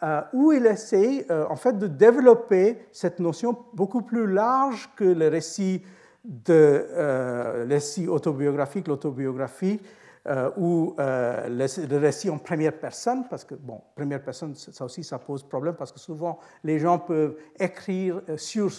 [0.00, 5.02] euh, où il essaie euh, en fait de développer cette notion beaucoup plus large que
[5.02, 5.82] le récit,
[6.24, 9.80] de, récit autobiographique, l'autobiographie,
[10.56, 15.42] ou le, récit en première personne, parce que, bon, première personne, ça aussi, ça pose
[15.42, 18.70] problème, parce que souvent, les gens peuvent écrire sur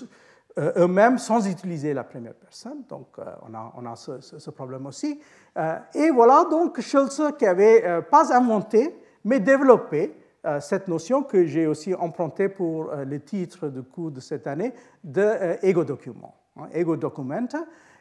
[0.57, 5.19] eux-mêmes sans utiliser la première personne, donc on a, on a ce, problème aussi.
[5.57, 11.23] Euh, et voilà donc Schulze qui avait euh, pas inventé, mais développé euh, cette notion
[11.23, 16.35] que j'ai aussi empruntée pour le titre du cours de cette année de ego document,
[16.57, 17.47] hein, ego document.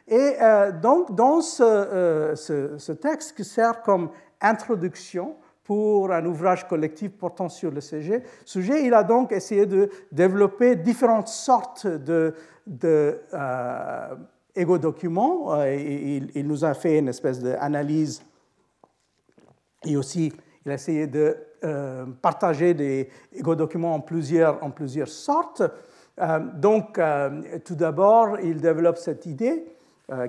[0.07, 0.35] Et
[0.81, 4.09] donc dans ce, texte qui sert comme
[4.41, 9.89] introduction pour un ouvrage collectif portant sur le sujet, sujet il a donc essayé de
[10.11, 12.33] développer différentes sortes de,
[12.67, 13.19] de
[14.55, 15.53] Ego Document.
[15.53, 18.21] Euh, il, nous a fait une espèce d'analyse
[19.85, 20.31] et aussi
[20.65, 25.63] il a essayé de euh, partager des Ego Documents en plusieurs, en plusieurs sortes.
[26.21, 26.99] Euh, donc,
[27.65, 29.65] tout d'abord, il développe cette idée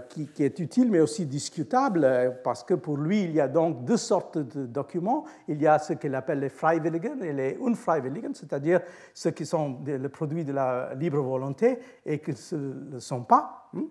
[0.08, 3.84] qui, qui, est utile mais aussi discutable parce que pour lui, il y a donc
[3.84, 5.24] deux sortes de documents.
[5.48, 8.80] Il y a ce qu'il appelle les Freiwilligen et les Unfreiwilligen, c'est-à-dire
[9.12, 13.68] ceux qui sont le produit de la libre volonté et qui ne le sont pas.
[13.76, 13.82] Hein.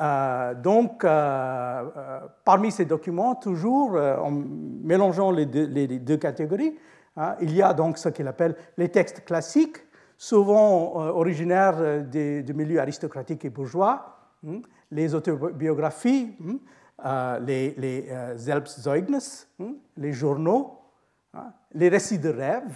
[0.00, 1.08] Euh, donc, euh,
[1.96, 6.76] euh, parmi ces documents, toujours en mélangeant les deux, catégories,
[7.16, 9.78] hein, il y a donc ce qu'il appelle les textes classiques,
[10.16, 14.60] souvent originaires du milieu aristocratique et bourgeois, hein,
[14.94, 16.36] les autobiographies,
[16.98, 19.46] hein, les, les Selbstzeugnis,
[19.96, 20.78] les journaux,
[21.72, 22.74] les récits de rêve,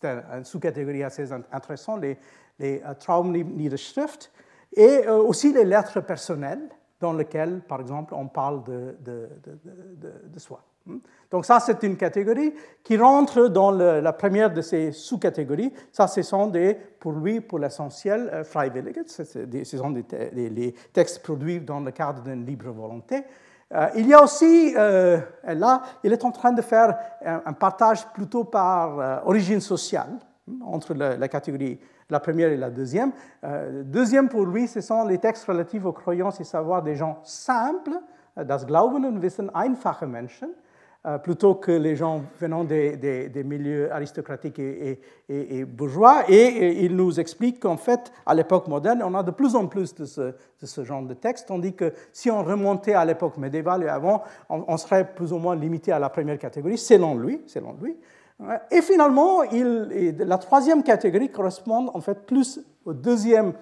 [0.00, 2.18] c'est une sous-catégorie assez intéressante, les,
[2.58, 4.30] les Traumniederschrift,
[4.76, 6.68] et euh, aussi les lettres personnelles
[7.00, 8.96] dans lesquelles, par exemple, on parle de,
[10.36, 10.62] soi.
[10.88, 10.98] Hmm?
[11.30, 15.72] Donc ça, c'est une catégorie qui rentre dans la première de ces sous-catégories.
[15.92, 18.96] Ça, ce sont des, pour lui, pour l'essentiel, euh, Freiwillige.
[19.06, 23.22] Ce sont des, les textes produits dans le cadre d'une libre volonté.
[23.74, 28.44] Euh, il y a aussi, là, il est en train de faire un, partage plutôt
[28.44, 31.78] par origine sociale hmm, entre la catégorie
[32.10, 33.12] la première et la deuxième.
[33.44, 37.20] Euh, deuxième pour lui, ce sont les textes relatifs aux croyances et savoirs des gens
[37.24, 37.98] simples,
[38.38, 40.50] euh, das Glauben und Wissen einfache Menschen,
[41.22, 46.24] plutôt que les gens venant des, milieux aristocratiques et, bourgeois.
[46.28, 49.94] Et, il nous explique qu'en fait, à l'époque moderne, on a de plus en plus
[49.94, 54.22] de ce, genre de texte, tandis que si on remontait à l'époque médiévale et avant,
[54.50, 57.42] on, serait plus ou moins limité à la première catégorie, selon lui.
[57.46, 57.96] Selon lui.
[58.70, 63.52] Et finalement, la troisième catégorie correspond en fait plus au deuxième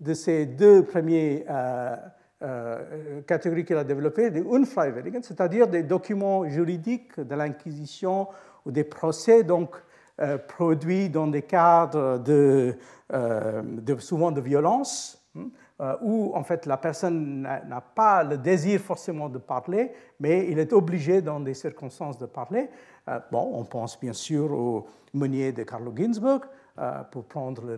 [0.00, 1.96] de ces deux premiers euh,
[2.42, 8.28] euh, catégories qu'il a développées, des Unfreiwilligen, c'est-à-dire des documents juridiques de l'Inquisition
[8.66, 9.76] ou des procès donc
[10.20, 12.76] euh, produits dans des cadres de,
[13.98, 19.38] souvent de violence, hein, où en fait la personne n'a pas le désir forcément de
[19.38, 22.68] parler, mais il est obligé dans des circonstances de parler.
[23.30, 26.48] bon, on pense bien sûr au meunier de Carlo Ginzburg, euh,
[27.10, 27.76] pour prendre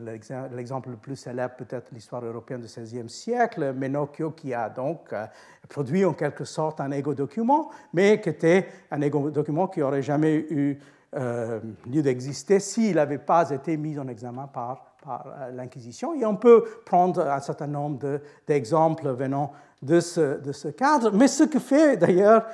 [0.51, 5.27] l'exemple le plus célèbre, peut-être l'histoire européenne du XVIe siècle, Menocchio qui a donc euh,
[5.69, 10.79] produit en quelque sorte un égo-document, mais qui était un égo-document qui n'aurait jamais eu
[11.17, 16.15] euh, lieu d'exister s'il n'avait pas été mis en examen par, par l'Inquisition.
[16.15, 21.61] Et on peut prendre un certain nombre d'exemples venant de ce, cadre, mais ce qui
[21.61, 22.47] fait d'ailleurs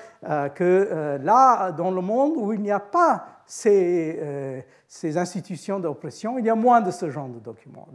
[0.55, 6.51] que là, dans le monde où il n'y a pas ces institutions d'oppression, il y
[6.51, 7.87] a moins de ce genre de documents.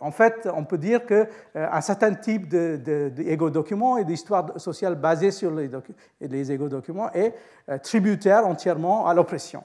[0.00, 5.50] En fait, on peut dire qu'un euh, certain type d'égo-documents et d'histoire sociale basée sur
[5.50, 5.70] les,
[6.20, 7.34] les égo-documents est
[7.68, 9.64] euh, tributaire entièrement à l'oppression.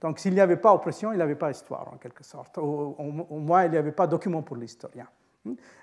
[0.00, 2.58] Donc s'il n'y avait pas oppression, il n'y avait pas histoire en quelque sorte.
[2.58, 2.94] Au,
[3.30, 5.06] moins, il n'y avait pas document pour l'historien.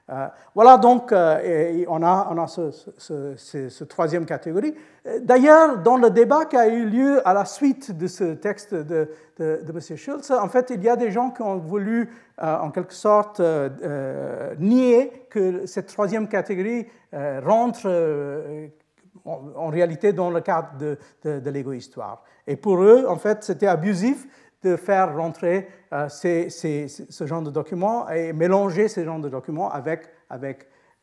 [0.09, 4.75] Euh, voilà donc, euh, on a, on a ce, troisième catégorie.
[5.21, 9.09] D'ailleurs, dans le débat qui a eu lieu à la suite de ce texte de,
[9.37, 9.97] de, M.
[9.97, 12.09] Schultz, en fait, il y a des gens qui ont voulu,
[12.41, 13.41] euh, en quelque sorte,
[14.59, 17.87] nier que cette troisième catégorie rentre
[19.25, 22.23] en, réalité dans le cadre de, de l'égo-histoire.
[22.45, 24.27] Et pour eux, en fait, c'était abusif
[24.63, 30.09] de faire rentrer euh, ce genre de documents et mélanger ce genre de documents avec,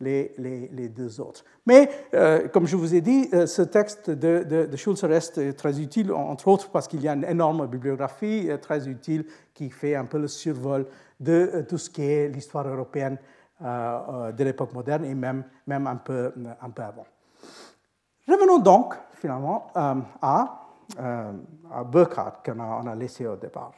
[0.00, 1.44] les, deux autres.
[1.66, 6.10] Mais, euh, comme je vous ai dit, euh, ce texte de, Schulz reste très utile,
[6.12, 10.18] entre autres parce qu'il y a une énorme bibliographie très utile qui fait un peu
[10.18, 10.86] le survol
[11.20, 13.18] de tout ce qui est l'histoire européenne
[13.60, 16.32] de l'époque moderne et même, un peu
[16.78, 17.06] avant.
[18.30, 20.60] Revenons donc, finalement, à
[20.98, 21.32] euh,
[21.72, 23.72] à Burkhardt qu'on a, laissé au départ.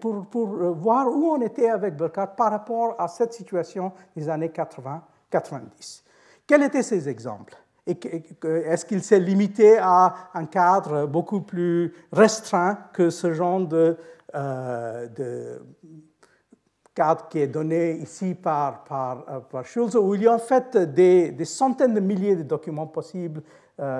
[0.00, 4.48] pour, pour, voir où on était avec Burkhardt par rapport à cette situation des années
[4.48, 6.02] 80-90.
[6.44, 7.56] Quels étaient ces exemples?
[7.86, 13.68] Est-ce qu'il s'est limité à un cadre beaucoup plus restreint que ce genre
[14.34, 15.62] euh, de
[16.94, 19.64] cadre qui est donné ici par, par, euh, par,
[20.02, 23.42] où il y a en fait des, des centaines de milliers de documents possibles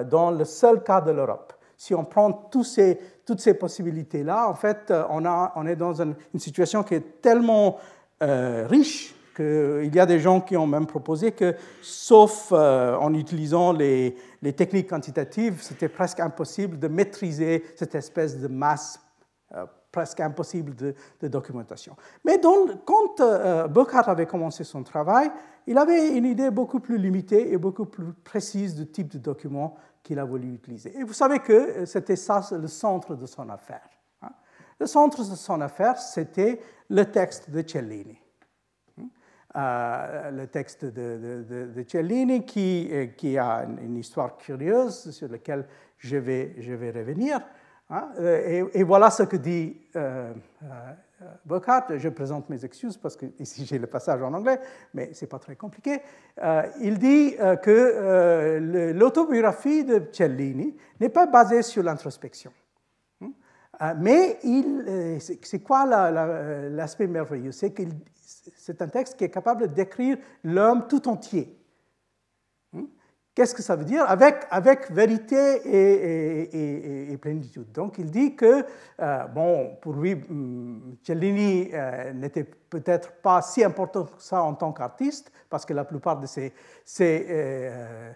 [0.09, 1.53] dans le seul cas de l'Europe.
[1.77, 5.77] Si on prend tous ces, toutes ces possibilités-là, en fait, euh, on, a, on, est
[5.77, 7.79] dans une, situation qui est tellement
[8.23, 13.13] euh, riche qu'il y a des gens qui ont même proposé que, sauf euh, en
[13.15, 19.01] utilisant les, les techniques quantitatives, c'était presque impossible de maîtriser cette espèce de masse
[19.95, 21.95] presque impossible de, documentation.
[22.25, 22.41] Mais
[22.85, 23.23] quand
[23.69, 25.31] Burkhardt avait commencé son travail,
[25.67, 29.77] il avait une idée beaucoup plus limitée et beaucoup plus précise du type de document
[30.03, 30.99] qu'il a voulu utiliser.
[30.99, 33.89] Et vous savez que euh, c'était ça le centre de son affaire.
[34.21, 34.33] Hein.
[34.79, 38.19] Le centre de son affaire, c'était le texte de Cellini.
[39.01, 39.09] Hein.
[39.57, 46.55] Euh, le texte de, Cellini qui, euh, a une, histoire curieuse sur laquelle je vais,
[46.59, 47.41] je vais revenir.
[47.91, 48.09] Hein?
[48.73, 50.33] Et, voilà ce que dit euh,
[51.45, 54.59] Burkhardt, je présente mes excuses parce que ici j'ai le passage en anglais,
[54.95, 56.01] mais ce n'est pas très compliqué.
[56.43, 62.53] Euh, il dit euh, que l'autobiographie de Cellini n'est pas basée sur l'introspection.
[63.21, 63.33] Hmm?
[64.01, 64.39] Mais
[65.21, 67.53] c'est quoi l'aspect merveilleux?
[67.53, 67.83] C'est que
[68.57, 71.64] c'est un texte qui est capable décrire l'homme tout entier.
[73.35, 74.05] Qu'est-ce que ça veut dire?
[74.09, 78.65] Avec, vérité et, plénitude Donc il dit que,
[79.01, 84.55] euh, bon, pour lui, hum, Cellini euh, n'était peut-être pas si important que ça en
[84.55, 86.53] tant qu'artiste, parce que la plupart de ses,
[87.01, 88.13] euh,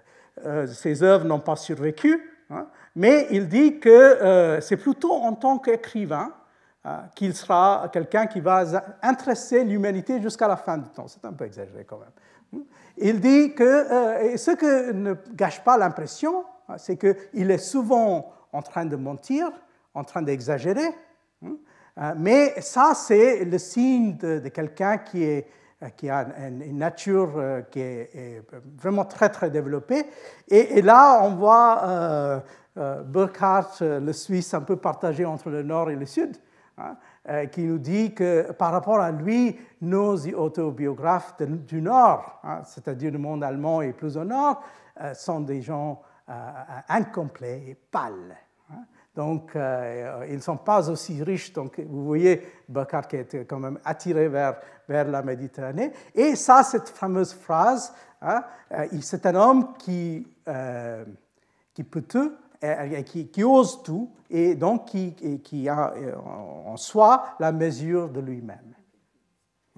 [1.02, 2.68] œuvres n'ont pas survécu, hein.
[2.94, 6.32] mais il dit que c'est plutôt en tant qu'écrivain
[7.16, 8.64] qu'il sera quelqu'un qui va
[9.02, 11.08] intéresser l'humanité jusqu'à la fin du temps.
[11.08, 12.64] C'est un peu exagéré quand même.
[13.00, 18.32] Il dit que euh, ce que ne gâche pas l'impression, hein, c'est qu'il est souvent
[18.52, 19.50] en train de mentir,
[19.94, 20.88] en train d'exagérer,
[21.44, 21.56] hein,
[21.98, 25.40] euh, mais ça, c'est le signe de, quelqu'un euh,
[25.96, 28.42] qui a une, nature qui est,
[28.76, 30.04] vraiment très, très développée.
[30.48, 32.42] Et, là, on voit
[33.04, 36.36] Burkhardt, le Suisse un peu partagé entre le nord et le sud,
[36.78, 36.96] hein,
[37.52, 43.18] qui nous dit que par rapport à lui, nos autobiographes du nord, hein, c'est-à-dire du
[43.18, 44.62] monde allemand et plus au nord,
[45.14, 46.00] sont des gens
[46.88, 48.36] incomplets et pâles.
[48.70, 48.84] Hein.
[49.14, 51.52] Donc, ils ne sont pas aussi riches.
[51.52, 52.42] Donc, vous voyez,
[53.08, 54.56] qui était quand même attiré vers,
[54.88, 55.92] vers la Méditerranée.
[56.14, 58.42] Et ça, cette fameuse phrase, hein,
[59.00, 60.26] c'est un homme qui,
[61.74, 62.32] qui peut tout,
[63.06, 65.94] qui, qui, ose tout et donc qui, a
[66.66, 68.74] en soi la mesure de lui-même.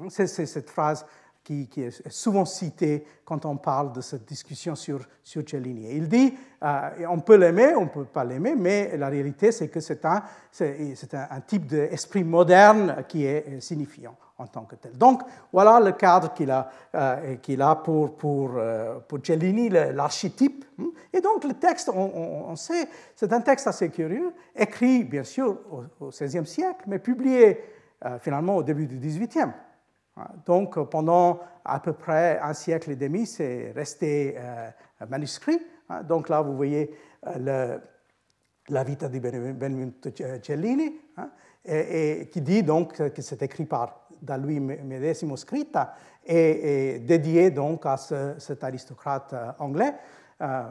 [0.08, 1.04] C'est cette phrase
[1.42, 5.88] qui, est souvent citée quand on parle de cette discussion sur, sur Cellini.
[5.92, 9.68] il dit, euh, on peut l'aimer, on ne peut pas l'aimer, mais la réalité c'est
[9.68, 14.96] que c'est un, type d'esprit moderne qui est signifiant en tant que tel.
[14.96, 15.22] Donc
[15.52, 20.64] voilà le cadre qu'il a, euh, pour, pour, euh, Cellini, l'archétype.
[21.12, 25.58] Et donc le texte, on, sait, c'est un texte assez curieux, écrit bien sûr
[26.00, 27.62] au, XVIe siècle, mais publié
[28.04, 29.52] euh, finalement au début du XVIIIe.
[30.46, 34.36] Donc pendant à peu près un siècle et demi, c'est resté
[35.08, 35.60] manuscrit.
[36.04, 40.10] Donc là, vous voyez la vita di Benvenuto
[40.42, 41.30] Cellini, hein,
[41.64, 45.94] et, qui dit donc que c'est écrit par da lui medesimo scritta
[46.24, 49.94] et, dédié donc à cet aristocrate euh, anglais.
[50.40, 50.62] Euh,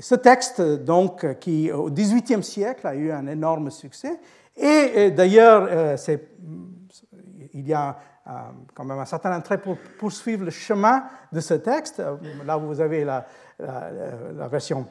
[0.00, 4.18] ce texte, donc, qui au XVIIIe siècle a eu un énorme succès,
[4.56, 5.96] et, d'ailleurs, euh,
[7.54, 7.96] il y a
[8.74, 12.02] quand même un certain intérêt pour poursuivre le chemin de ce texte.
[12.44, 13.24] Là, vous avez la
[14.50, 14.86] version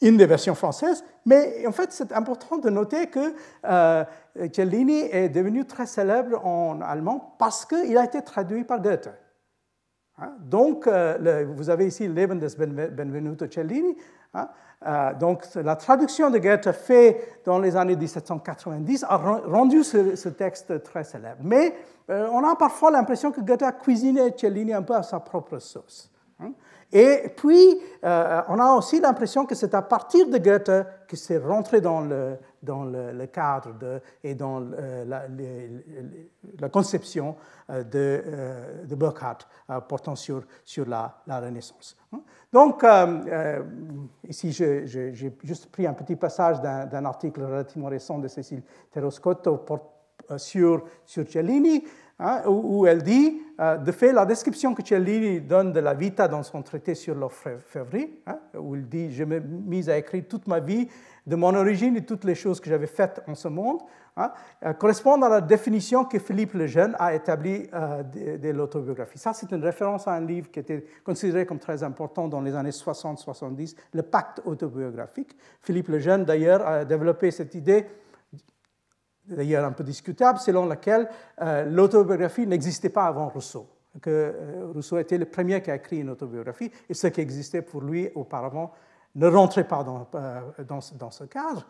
[0.00, 3.34] une des versions françaises, mais en fait, c'est important de noter que
[3.64, 4.04] euh,
[4.52, 9.10] Cellini est devenu très célèbre en allemand parce qu'il a été traduit par Goethe.
[10.18, 10.34] Hein?
[10.40, 13.96] Donc, euh, vous avez ici Leben des Benvenuto Cellini.
[14.34, 14.48] Hein?
[14.86, 20.84] Euh, donc, la traduction de Goethe faite dans les années 1790 a rendu ce, texte
[20.84, 21.40] très célèbre.
[21.42, 21.74] Mais
[22.08, 26.10] on a parfois l'impression que Goethe a cuisiné Cellini un peu à sa propre sauce.
[26.92, 30.70] Et puis, euh, on a aussi l'impression que c'est à partir de Goethe
[31.06, 37.36] que c'est rentré dans le, dans le, cadre de, et dans euh, la, conception
[37.68, 39.46] euh, de, de Burkhardt
[39.86, 41.96] portant sur, sur la, la Renaissance.
[42.52, 42.82] Donc,
[44.26, 44.86] ici, j'ai
[45.44, 49.62] juste pris un petit passage d'un article relativement récent de Cécile Teroscotto
[50.38, 51.84] sur, sur Cellini.
[52.20, 56.26] Hein, où, elle dit, euh, de fait, la description que Cellini donne de la vita
[56.26, 60.48] dans son traité sur l'orfèvrerie, hein, où il dit Je me mise à écrire toute
[60.48, 60.88] ma vie,
[61.28, 63.78] de mon origine et toutes les choses que j'avais faites en ce monde,
[64.16, 64.32] hein,
[64.64, 69.18] euh, correspond à la définition que Philippe le Jeune a établie euh, de, l'autobiographie.
[69.18, 72.56] Ça, c'est une référence à un livre qui était considéré comme très important dans les
[72.56, 75.36] années 60-70, le pacte autobiographique.
[75.60, 77.86] Philippe le Jeune, d'ailleurs, a développé cette idée
[79.36, 81.08] d'ailleurs un peu discutable, selon laquelle
[81.40, 83.66] euh, l'autobiographie n'existait pas avant Rousseau,
[84.00, 87.62] que euh, Rousseau était le premier qui a écrit une autobiographie, et ce qui existait
[87.62, 88.72] pour lui auparavant
[89.14, 91.66] ne rentrait pas dans, euh, dans, ce cadre.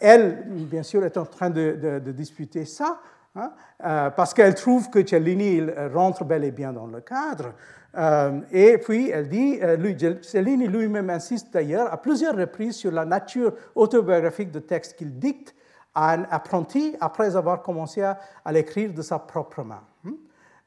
[0.00, 3.00] elle, bien sûr, est en train de, disputer ça,
[3.34, 5.62] hein, parce qu'elle trouve que Cellini
[5.94, 7.54] rentre bel et bien dans le cadre.
[8.52, 13.54] et puis, elle dit, lui, Cellini lui-même insiste d'ailleurs à plusieurs reprises sur la nature
[13.74, 15.54] autobiographique de textes qu'il dicte,
[15.96, 18.18] un apprenti après avoir commencé à,
[18.52, 19.82] l'écrire de sa propre main.
[20.04, 20.12] Hmm?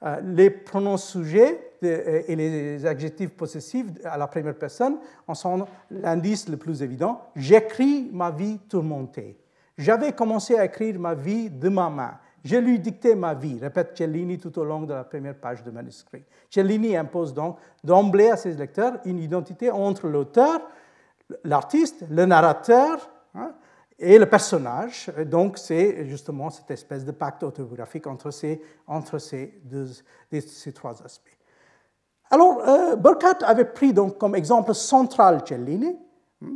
[0.01, 6.49] Euh, les pronoms sujets et les adjectifs possessifs à la première personne en sont l'indice
[6.49, 7.21] le plus évident.
[7.35, 9.37] J'écris ma vie tourmentée.
[9.77, 12.17] J'avais commencé à écrire ma vie de ma main.
[12.43, 15.71] Je lui dictais ma vie, répète Cellini tout au long de la première page du
[15.71, 16.23] manuscrit.
[16.49, 20.61] Cellini impose donc d'emblée à ses lecteurs une identité entre l'auteur,
[21.43, 23.53] l'artiste, le narrateur, hein,
[23.99, 25.11] et le personnage.
[25.25, 29.87] Donc, c'est justement cette espèce de pacte autobiographique entre ces, entre ces, deux,
[30.31, 31.37] ces trois aspects.
[32.31, 35.97] Alors, euh, Burkhardt avait pris donc comme exemple central Cellini,
[36.41, 36.55] hmm,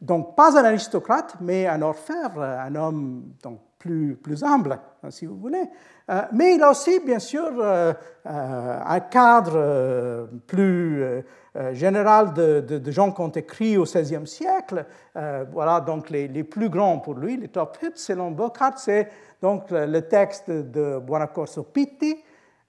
[0.00, 5.36] donc pas un aristocrate, mais un orfèvre, un homme donc, plus, humble, hein, si vous
[5.36, 5.64] voulez.
[6.10, 7.92] Euh, mais il a aussi, bien sûr, euh,
[8.24, 11.22] un cadre plus
[11.54, 14.86] euh, général de, gens qui ont écrit au XVIe siècle.
[15.16, 19.10] Euh, voilà donc les, plus grands pour lui, les top hits, selon Burkhardt, c'est
[19.42, 22.24] donc le, texte de Buonaccorso Pitti,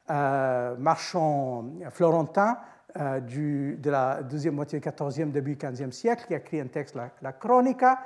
[0.09, 2.57] euh, marchand florentin
[2.93, 7.31] de la deuxième moitié du XIVe, début XVe siècle, qui a écrit un texte, la
[7.31, 7.99] Chronica,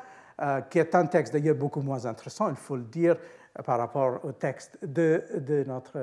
[0.70, 3.18] qui est un texte d'ailleurs beaucoup moins intéressant, il faut le dire,
[3.66, 5.98] par rapport au texte de, de notre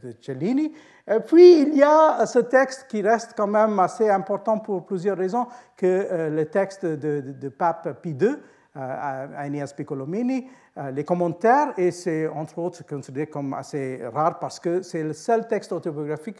[0.00, 0.72] de Cellini.
[1.06, 5.16] Et puis il y a ce texte qui reste quand même assez important pour plusieurs
[5.16, 5.46] raisons
[5.76, 8.36] que le texte de, Pape Pie II,
[8.76, 10.48] Aeneas Piccolomini,
[10.92, 15.48] les commentaires, et c'est entre autres considéré comme assez rare parce que c'est le seul
[15.48, 16.38] texte autobiographique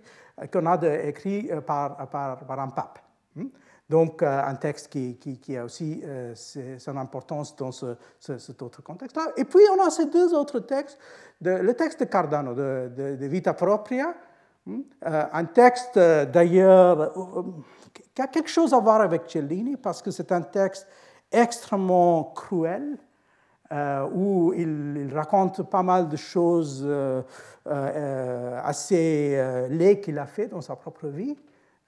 [0.52, 3.00] qu'on a écrit par, par, par un pape.
[3.34, 3.46] Hmm?
[3.88, 9.32] Donc, euh, un texte qui, a aussi euh, son importance dans ce, cet autre contexte-là.
[9.36, 10.98] Et puis, on a ces deux autres textes.
[11.40, 14.14] le texte de Cardano, de, Vita Propria,
[14.66, 17.14] hmm, euh, un texte d'ailleurs
[18.14, 20.86] qui a quelque chose à voir avec Cellini, parce que c'est un texte
[21.32, 22.98] extrêmement cruel,
[24.14, 26.88] où il, raconte pas mal de choses
[27.66, 31.36] assez laides qu'il a fait dans sa propre vie.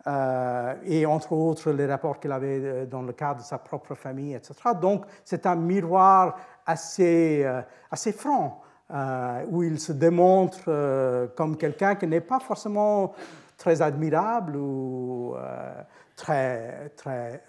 [0.07, 3.95] Euh, et entre autres les rapports qu'il avait euh, dans le cadre de sa propre
[3.95, 4.55] famille, etc.
[4.81, 8.63] Donc c'est un miroir assez, euh, assez franc,
[9.51, 13.13] où il se démontre comme quelqu'un qui n'est pas forcément
[13.57, 15.37] très admirable ou
[16.17, 17.41] très, très,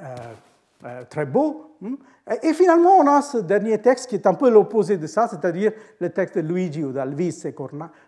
[1.10, 1.78] très beau.
[1.82, 1.95] Hmm.
[2.43, 5.72] Et finalement, on a ce dernier texte qui est un peu l'opposé de ça, c'est-à-dire
[5.99, 7.43] le texte de Luigi ou d'Alvis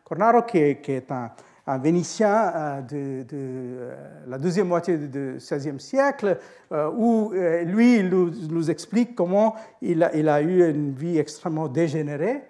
[0.03, 1.31] Cornaro, qui est un
[1.65, 3.95] un Vénitien euh, de, euh,
[4.27, 6.37] la deuxième moitié du XVIe siècle,
[6.71, 7.31] euh, où
[7.65, 12.41] lui il nous, explique comment il a, il a, eu une vie extrêmement dégénérée.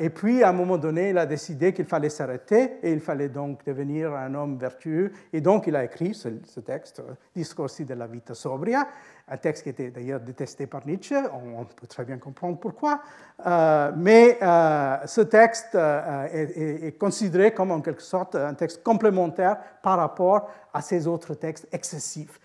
[0.00, 3.28] Et puis, à un moment donné, il a décidé qu'il fallait s'arrêter et il fallait
[3.28, 5.12] donc devenir un homme vertueux.
[5.32, 7.00] Et donc, il a écrit ce, ce texte,
[7.34, 8.88] Discorsi della vita sobria,
[9.30, 13.00] un texte qui était d'ailleurs détesté par Nietzsche, on, peut très bien comprendre pourquoi,
[13.46, 19.58] euh, mais euh, ce texte euh, est, considéré comme en quelque sorte un texte complémentaire
[19.82, 22.40] par rapport à ces autres textes excessifs.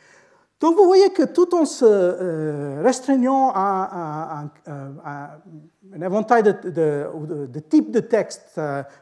[0.63, 7.99] Donc vous voyez que tout en se restreignant à, un éventail de, de, types de
[7.99, 8.61] textes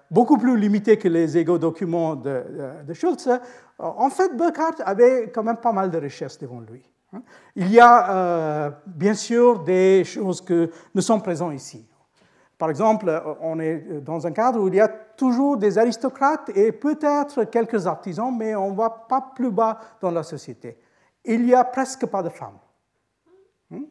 [0.10, 2.44] beaucoup plus limité que les égaux documents de,
[2.88, 3.30] de Schultz,
[3.78, 6.82] en fait, Burkhardt avait quand même pas mal de richesses devant lui.
[7.14, 7.22] Hein.
[7.56, 11.88] Il y a euh, bien sûr des choses que ne sont présentes ici.
[12.58, 16.72] Par exemple, on est dans un cadre où il y a toujours des aristocrates et
[16.72, 20.80] peut-être quelques artisans, mais on ne va pas plus bas dans la société.
[21.26, 22.60] Il n'y a presque pas de femmes
[23.72, 23.84] hein,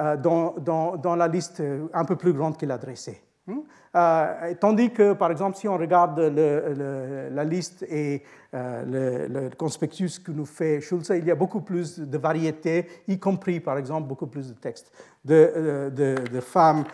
[0.00, 1.62] euh, dans, la liste
[1.92, 3.22] un peu plus grande qu'il a dressée.
[3.48, 3.62] Hein.
[3.94, 8.22] Euh, tandis que, par exemple, si on regarde la liste et
[8.54, 13.18] euh, le, conspectus que nous fait Schulze, il y a beaucoup plus de variétés, y
[13.18, 14.92] compris, par exemple, beaucoup plus de textes
[15.24, 16.84] de, femmes.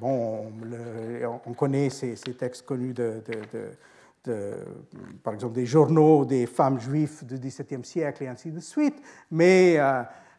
[0.00, 0.52] bon,
[1.46, 3.22] on connaît ces, textes connus de,
[5.22, 9.00] par exemple, des journaux des femmes juives du XVIIe siècle et ainsi de suite,
[9.30, 9.78] mais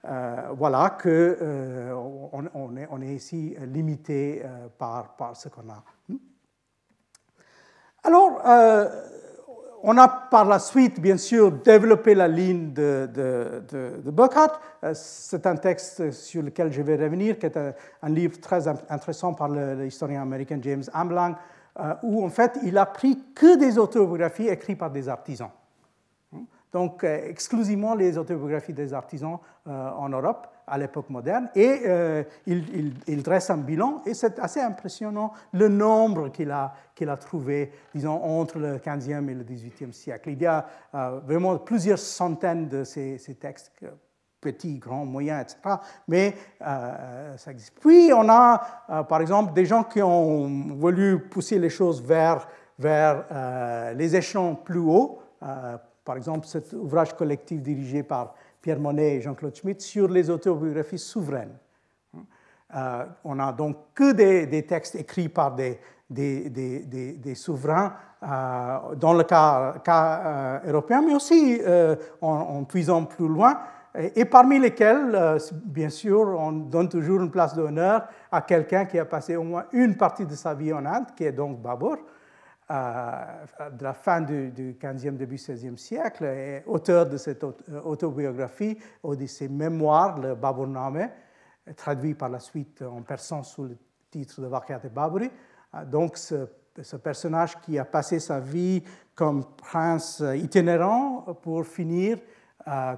[0.06, 5.84] euh, voilà qu'on euh, on, est, ici limité euh, par, ce qu'on a.
[8.04, 8.42] Alors,
[9.84, 14.58] on a par la suite, bien sûr, développé la ligne de, de, Burkhardt.
[14.94, 19.50] C'est un texte sur lequel je vais revenir, qui est un, livre très intéressant par
[19.50, 21.36] l'historien américain James Amlang,
[22.04, 25.52] où en fait il a pris que des autobiographies écrites par des artisans
[26.72, 31.50] donc euh, exclusivement les autobiographies des artisans euh, en Europe à l'époque moderne.
[31.56, 37.10] Et euh, il, dresse un bilan, et c'est assez impressionnant le nombre qu'il a, qu'il
[37.10, 40.30] a trouvé, disons, entre le 15e et le 18e siècle.
[40.30, 40.68] Il y a
[41.26, 43.72] vraiment plusieurs centaines de ces, textes
[44.42, 45.76] petits, grands, moyens, etc.
[46.08, 47.74] Mais ça existe.
[47.80, 53.94] Puis on a, par exemple, des gens qui ont voulu pousser les choses vers, vers
[53.96, 55.20] les échelons plus hauts
[56.10, 58.34] par exemple cet ouvrage collectif dirigé par
[58.64, 61.56] Pierre Monet et Jean-Claude Schmitt sur les autobiographies souveraines.
[62.76, 65.80] Euh, on n'a donc que des, textes écrits par des,
[66.10, 71.62] des, souverains euh, dans le cas, euh, européen, mais aussi
[72.22, 73.60] en, puisant plus loin,
[73.96, 79.06] et, parmi lesquels, bien sûr, on donne toujours une place d'honneur à quelqu'un qui a
[79.06, 81.98] passé au moins une partie de sa vie en Inde, qui est donc Babur,
[82.70, 88.78] de la fin du, du 15e, début 16e siècle, et auteur de cette euh, autobiographie
[89.02, 91.10] ou de ses mémoires, le Baburname,
[91.76, 93.78] traduit par la suite en persan sous le
[94.12, 95.32] titre de Vakhat et Baburi.
[95.74, 96.48] Euh, donc, ce,
[97.04, 98.84] personnage qui a passé sa vie
[99.14, 102.39] comme prince itinérant pour finir euh,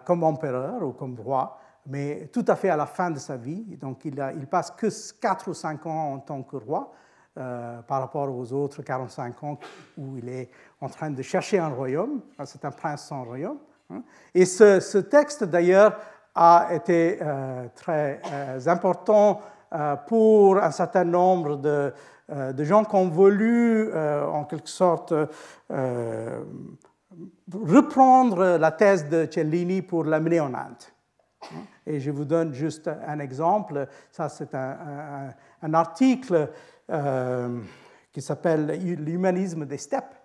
[0.05, 3.78] comme empereur ou comme roi, mais tout à fait à la fin de sa vie.
[3.78, 4.88] Donc, il, a, passe que
[5.20, 6.91] 4 ou 5 ans en tant que roi.
[7.38, 9.57] Euh, par rapport aux autres 45 ans
[9.97, 10.49] où il est
[10.82, 12.20] en train de chercher un royaume.
[12.43, 13.57] C'est un prince sans royaume.
[13.89, 14.03] Hein.
[14.36, 15.97] Et ce, texte, d'ailleurs,
[16.36, 19.39] a été euh, très euh, important
[20.07, 25.14] pour un certain nombre de gens qui ont voulu, en quelque sorte,
[27.53, 30.84] reprendre la thèse de Cellini pour l'amener en Inde.
[31.86, 33.88] Et je vous donne juste un exemple.
[34.12, 36.49] Ça, c'est un, article
[36.89, 37.59] euh,
[38.12, 40.16] qui s'appelle L'humanisme des steppes,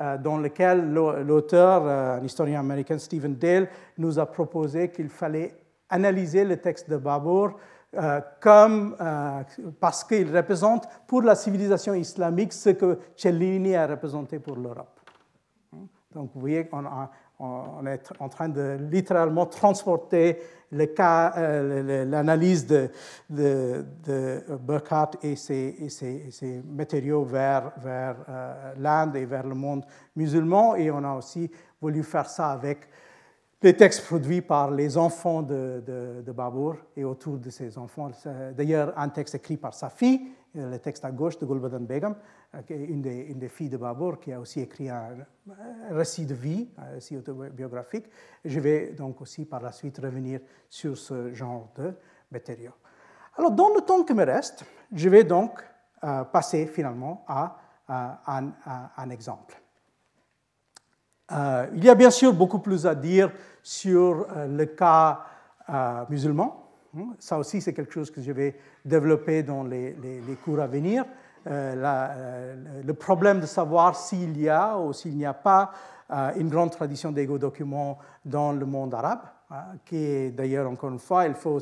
[0.00, 5.54] euh, dans lequel l'auteur, euh, un historien américain, Stephen Dale, nous a proposé qu'il fallait
[5.88, 7.58] analyser le texte de Babur
[8.38, 8.96] comme,
[9.80, 14.99] parce qu'il représente pour la civilisation islamique ce que Cellini a représenté pour l'Europe.
[16.14, 16.68] Donc vous voyez,
[17.38, 20.38] on, est en train de littéralement transporter
[20.72, 22.90] euh, l'analyse de,
[23.28, 29.84] de, Burkhardt et ses, matériaux vers, euh, l'Inde et vers le monde
[30.16, 30.74] musulman.
[30.74, 31.50] Et on a aussi
[31.80, 32.88] voulu faire ça avec
[33.62, 35.82] les textes produits par les enfants de,
[36.24, 38.10] de, Babur et autour de ces enfants.
[38.56, 42.14] D'ailleurs, un texte écrit par sa fille, le texte à gauche de Gulbadan Begum,
[42.54, 45.16] euh, une des, filles de Babur, qui a aussi écrit un,
[45.90, 48.06] récit de vie, un récit autobiographique.
[48.44, 51.94] Je vais donc aussi par la suite revenir sur ce genre de
[52.30, 52.74] matériaux.
[53.36, 55.64] Alors, dans le temps qui me reste, je vais donc
[56.02, 57.56] euh, passer finalement à,
[57.88, 58.52] un,
[58.96, 59.60] un, exemple.
[61.32, 63.32] Euh, il y a bien sûr beaucoup plus à dire
[63.62, 65.24] sur le cas
[66.08, 66.59] musulman.
[66.96, 69.94] Hein, ça aussi, c'est quelque chose que je vais développer dans les,
[70.44, 71.04] cours à venir.
[71.46, 75.72] Euh, euh, le problème de savoir s'il y a ou s'il n'y a pas
[76.10, 80.98] euh, une grande tradition d'égo-documents dans le monde arabe, hein, qui est d'ailleurs, encore une
[80.98, 81.60] fois, il faut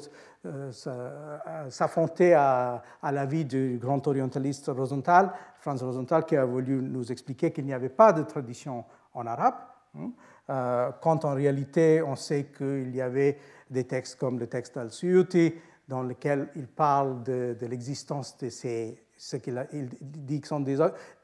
[1.69, 7.53] s'affronter à, à l'avis du grand orientaliste Rosenthal, Franz Rosenthal, qui a voulu nous expliquer
[7.53, 9.57] qu'il n'y avait pas de tradition en arabe,
[9.99, 13.39] hein, quand en réalité on sait qu'il y avait
[13.71, 15.55] des textes comme le texte al-Suyuti,
[15.89, 19.61] dans lequel il parle de, l'existence de ces ce qu'il
[20.01, 20.65] dit que sont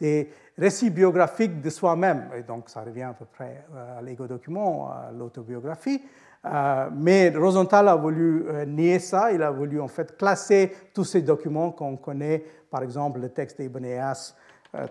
[0.01, 0.29] des,
[0.59, 2.29] récits biographiques de soi-même.
[2.37, 6.03] Et donc, ça revient à peu près euh, à l'ego-document, à l'autobiographie.
[6.45, 9.31] Euh, mais Rosenthal a voulu euh, nier ça.
[9.31, 13.61] Il a voulu en fait classer tous ces documents qu'on connaît, par exemple le texte
[13.61, 14.35] d'Ibn Eyas,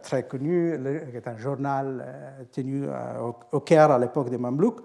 [0.01, 0.79] très connu,
[1.11, 2.85] qui est un journal tenu
[3.51, 4.81] au Caire à l'époque des Mamelouks.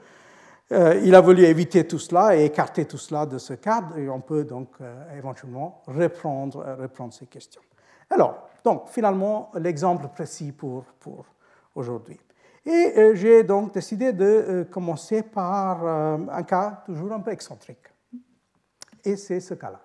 [0.70, 4.20] Il a voulu éviter tout cela et écarter tout cela de ce cadre, et on
[4.20, 4.68] peut donc
[5.16, 7.62] éventuellement reprendre, reprendre ces questions.
[8.10, 10.84] Alors, donc, finalement, l'exemple précis pour,
[11.74, 12.18] aujourd'hui.
[12.66, 17.30] Et euh, j'ai donc décidé de euh, commencer par euh, un cas toujours un peu
[17.30, 17.86] excentrique.
[19.04, 19.80] Et c'est ce cas-là.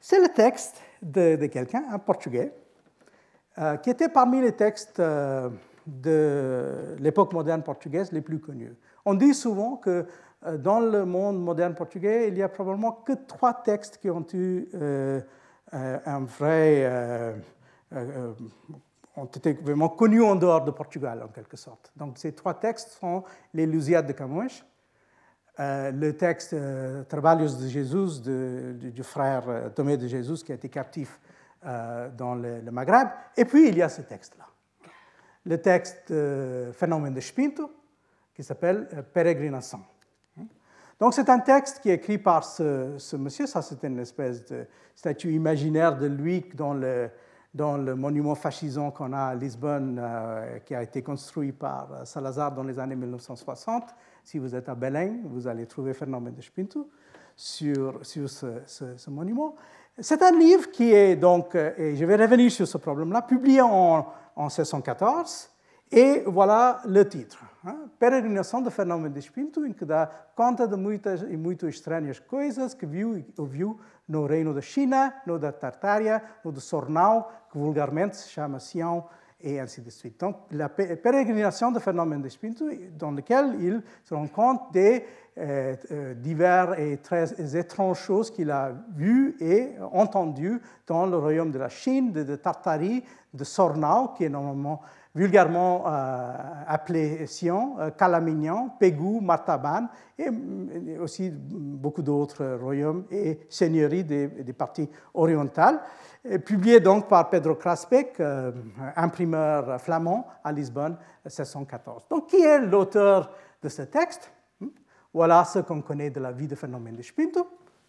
[0.00, 2.52] C'est le texte de, de quelqu'un, un Portugais,
[3.82, 5.00] qui était parmi les textes
[5.86, 8.74] de l'époque moderne portugaise les plus connus.
[9.04, 10.06] On dit souvent que
[10.58, 14.68] dans le monde moderne portugais, il n'y a probablement que trois textes qui ont eu
[15.74, 17.32] euh, un vrai, euh,
[17.94, 18.34] euh,
[19.16, 21.90] ont été vraiment connus en dehors de Portugal, en quelque sorte.
[21.96, 23.24] Donc, ces trois textes sont
[23.54, 24.64] les Lusiades de Camões,
[25.58, 26.56] le texte
[27.08, 31.20] Trabalhos de Jésus du, frère Tomé de Jésus qui a été captif
[31.62, 33.08] dans le, Maghreb.
[33.36, 34.46] Et puis, il y a ce texte-là.
[35.44, 36.12] Le texte
[36.72, 37.70] Phénomène de Spinto,
[38.34, 39.80] qui s'appelle Pérégrination.
[41.02, 44.66] Donc c'est un texte qui est écrit par ce, monsieur, ça c'est une espèce de
[44.94, 50.82] statue imaginaire de lui dans le, monument fascisant qu'on a à Lisbonne, euh, qui a
[50.84, 53.82] été construit par euh, Salazar dans les années 1960.
[54.22, 56.88] Si vous êtes à Belém, vous allez trouver Fernand Mendes Pinto
[57.34, 59.56] sur, sur ce, monument.
[59.98, 63.60] C'est un livre qui est donc, euh, et je vais revenir sur ce problème-là, publié
[63.60, 64.06] en,
[64.36, 65.50] en 1614,
[65.90, 67.38] et voilà le titre.
[67.98, 72.74] Peregrinação de Fernão Mendes Pinto, em que dá conta de muitas e muito estranhas coisas
[72.74, 73.78] que viu e ouviu
[74.08, 79.04] no reino da China, no da Tartária, no de Sornau, que vulgarmente se chama Sião,
[79.42, 80.18] et ainsi de suite.
[80.18, 82.64] Donc, la pérégrination de Fernand Mendes Pinto,
[82.96, 85.04] dans laquelle il se rend compte des
[86.16, 91.70] divers et très étranges choses qu'il a vues et entendues dans le royaume de la
[91.70, 93.02] Chine, de, Tartarie,
[93.32, 94.82] de Sornau, qui est normalement
[95.14, 96.32] vulgairement euh,
[96.66, 100.28] appelé Sion, euh, Calamignan, Pégou, Martaban, et
[100.98, 105.80] aussi beaucoup d'autres royaumes et seigneuries des, parties orientales,
[106.44, 108.52] publié donc par Pedro Kraspek, euh,
[108.96, 112.06] imprimeur flamand à Lisbonne, 1614.
[112.08, 113.30] Donc, qui est l'auteur
[113.62, 114.30] de ce texte?
[115.14, 117.46] Voilà ce qu'on connaît de la vie de Fernand Mendes Pinto.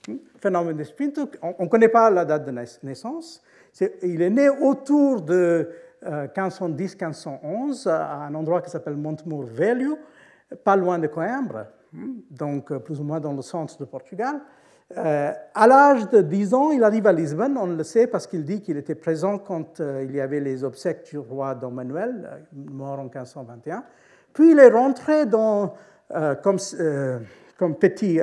[0.07, 0.17] Hmm?
[0.37, 2.51] Fernand Mendes Pinto, on ne connaît pas la date de
[2.83, 3.41] naissance.
[4.01, 5.69] il est né autour de
[6.05, 9.97] 1510-1511 à un endroit qui s'appelle Montemur Velho,
[10.65, 14.41] pas loin de Coimbra, hein, donc euh, plus ou moins dans le centre de Portugal.
[14.93, 18.61] à l'âge de 10 ans, il arrive à Lisbonne, on le sait parce qu'il dit
[18.61, 23.03] qu'il était présent quand il y avait les obsèques du roi Don Manuel, mort en
[23.03, 23.85] 1521.
[24.33, 25.73] Puis il est rentré dans,
[26.41, 26.57] comme,
[27.57, 28.19] comme, petit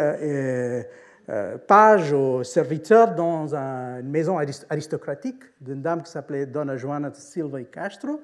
[1.66, 4.38] page au serviteur dans une maison
[4.68, 8.20] aristocratique d'une dame qui s'appelait Dona Joana Silva y Castro.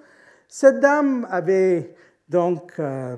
[0.49, 1.95] Cette dame avait
[2.29, 3.17] donc euh,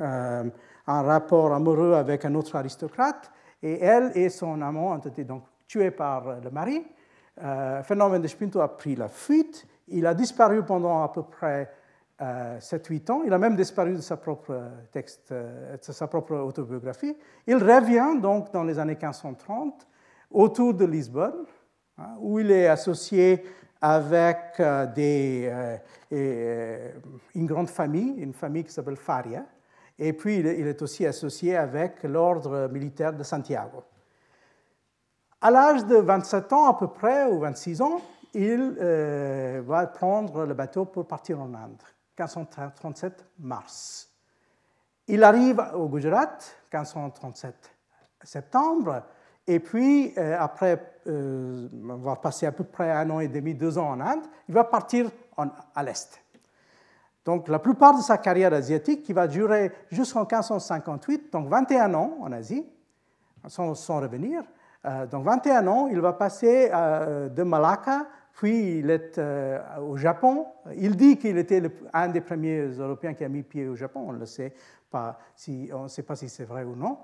[0.00, 0.44] euh,
[0.86, 3.30] un rapport amoureux avec un autre aristocrate
[3.62, 6.84] et elle et son amant ont été donc tués par le mari.
[7.42, 9.66] Euh, Fernand de Spinto a pris la fuite.
[9.88, 11.70] Il a disparu pendant à peu près
[12.20, 13.22] 7-8 ans.
[13.26, 14.56] Il a même disparu de sa propre
[14.92, 17.16] texte, de sa propre autobiographie.
[17.46, 19.86] Il revient donc dans les années 1530
[20.30, 21.44] autour de Lisbonne,
[21.98, 23.44] hein, où il est associé
[23.80, 25.76] avec euh, euh,
[26.10, 26.92] euh,
[27.34, 29.44] une grande famille, une famille qui s'appelle Faria,
[29.98, 33.84] et puis il est aussi associé avec l'ordre militaire de Santiago.
[35.42, 38.00] À l'âge de 27 ans à peu près, ou 26 ans,
[38.32, 38.74] il
[39.66, 41.82] va prendre le bateau pour partir en Inde,
[42.18, 44.10] 1537 mars.
[45.06, 46.38] Il arrive au Gujarat,
[46.72, 47.70] 1537
[48.22, 49.02] septembre,
[49.46, 53.76] et puis, euh, après euh, avoir passé à peu près un an et demi, deux
[53.76, 55.10] ans en Inde, il va partir
[55.74, 56.20] à l'Est.
[57.24, 62.16] Donc, la plupart de sa carrière asiatique, qui va durer jusqu'en 1558, donc 21 ans
[62.20, 62.66] en Asie,
[63.48, 64.42] sans, revenir.
[64.86, 69.20] Euh, donc, 21 ans, il va passer de Malacca, puis il est
[69.80, 70.46] au Japon.
[70.76, 71.62] Il dit qu'il était
[71.92, 74.06] un des premiers Européens qui a mis pied au Japon.
[74.08, 74.52] On ne sait
[74.90, 76.98] pas, si, on sait pas si c'est vrai ou non.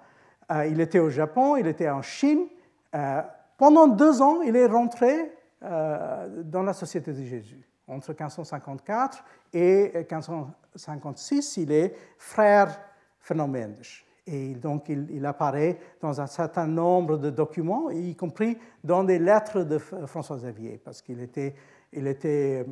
[0.51, 2.47] Euh, il était au Japon, il était en Chine.
[2.95, 3.23] Euh,
[3.57, 7.69] pendant deux ans, il est rentré euh, dans la Société de Jésus.
[7.87, 12.81] Entre 1554 et 1556, il est frère
[13.19, 13.53] Fernand.
[14.33, 19.63] Et donc, il, apparaît dans un certain nombre de documents, y compris dans des lettres
[19.63, 21.55] de François Xavier, parce qu'il était,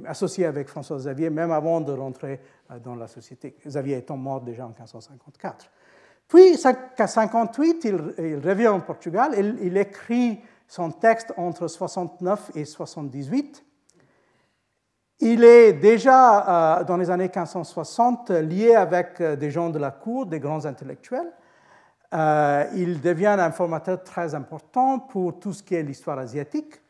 [0.06, 2.40] associé avec François Xavier même avant de rentrer
[2.84, 3.56] dans la société.
[3.66, 5.68] Xavier étant mort déjà en 1554.
[6.28, 12.64] Puis, en 58, il, revient au Portugal, il, il écrit son texte entre 69 et
[12.64, 13.64] 78.
[15.20, 19.90] Il est déjà, euh, dans les années 1560, lié avec euh, des gens de la
[19.90, 21.32] cour, des grands intellectuels.
[22.14, 26.80] Euh, il devient un formateur très important pour tout ce qui est l'histoire asiatique.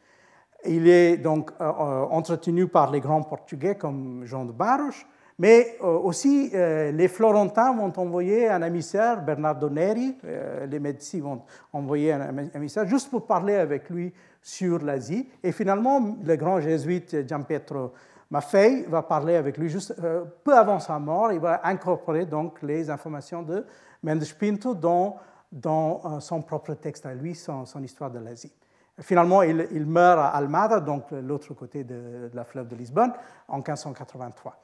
[0.64, 4.90] Il est donc entretenu par les grands Portugais comme Jean de Barros,
[5.38, 11.20] mais euh, aussi, euh, les Florentins vont envoyer un émissaire, Bernardo Neri, euh, les Médicis
[11.20, 11.42] vont
[11.72, 14.12] envoyer un émissaire juste pour parler avec lui
[14.42, 15.28] sur l'Asie.
[15.44, 17.92] Et finalement, le grand jésuite Gianpietro
[18.32, 19.94] Maffei va parler avec lui juste
[20.42, 21.32] peu avant sa mort.
[21.32, 23.64] Il va incorporer donc les informations de
[24.02, 25.16] Mendes Pinto dans,
[25.52, 28.52] dans son propre texte à lui, son, histoire de l'Asie.
[29.00, 33.12] Finalement, il, meurt à Almada, donc l'autre côté de, la fleuve de Lisbonne,
[33.46, 34.60] en 1583.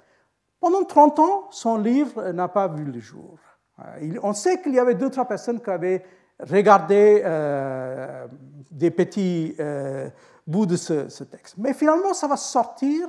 [0.59, 3.39] Pendant 30 ans, son livre n'a pas vu le jour.
[3.80, 6.05] Euh, on sait qu'il y avait deux, trois personnes qui avaient
[6.41, 8.26] regardé euh,
[8.70, 10.09] des petits euh,
[10.47, 11.57] bouts de ce, texte.
[11.59, 13.09] Mais finalement, ça va sortir,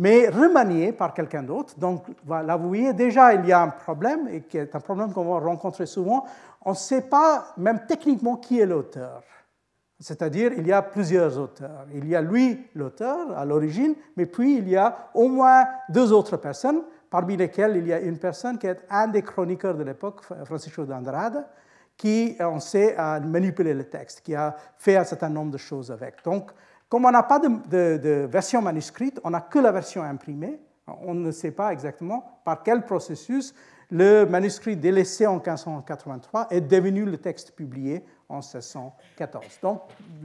[0.00, 1.78] mais remanié par quelqu'un d'autre.
[1.78, 5.12] Donc là, vous voyez, déjà, il y a un problème, et qui est un problème
[5.12, 6.24] qu'on va rencontrer souvent.
[6.64, 9.22] On ne sait pas, même techniquement, qui est l'auteur.
[9.98, 11.84] C'est-à-dire, il y a plusieurs auteurs.
[11.92, 16.14] Il y a lui, l'auteur, à l'origine, mais puis il y a au moins deux
[16.14, 16.80] autres personnes,
[17.10, 20.86] parmi lesquelles il y a une personne qui est un des chroniqueurs de l'époque, Francisco
[20.86, 21.44] d'Andrade,
[21.98, 25.90] qui, on sait, a manipulé le texte, qui a fait un certain nombre de choses
[25.90, 26.24] avec.
[26.24, 26.52] Donc,
[26.90, 31.30] comme on n'a pas de, version manuscrite, on n'a que la version imprimée, on ne
[31.30, 33.54] sait pas exactement par quel processus
[33.92, 39.60] le manuscrit délaissé en 1583 est devenu le texte publié en 1614.
[39.62, 39.82] Donc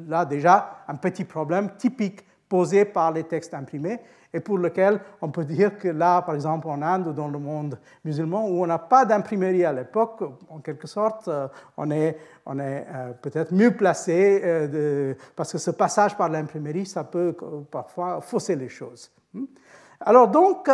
[0.07, 3.99] là déjà un petit problème typique posé par les textes imprimés
[4.35, 7.39] et pour lequel on peut dire que là, par exemple en Inde ou dans le
[7.39, 12.17] monde musulman, où on n'a pas d'imprimerie à l'époque, en quelque sorte, euh, on est,
[12.45, 17.33] euh, peut-être mieux placé euh, parce que ce passage par l'imprimerie, ça peut
[17.71, 19.09] parfois fausser les choses.
[19.33, 19.45] Hmm?
[20.01, 20.69] Alors donc,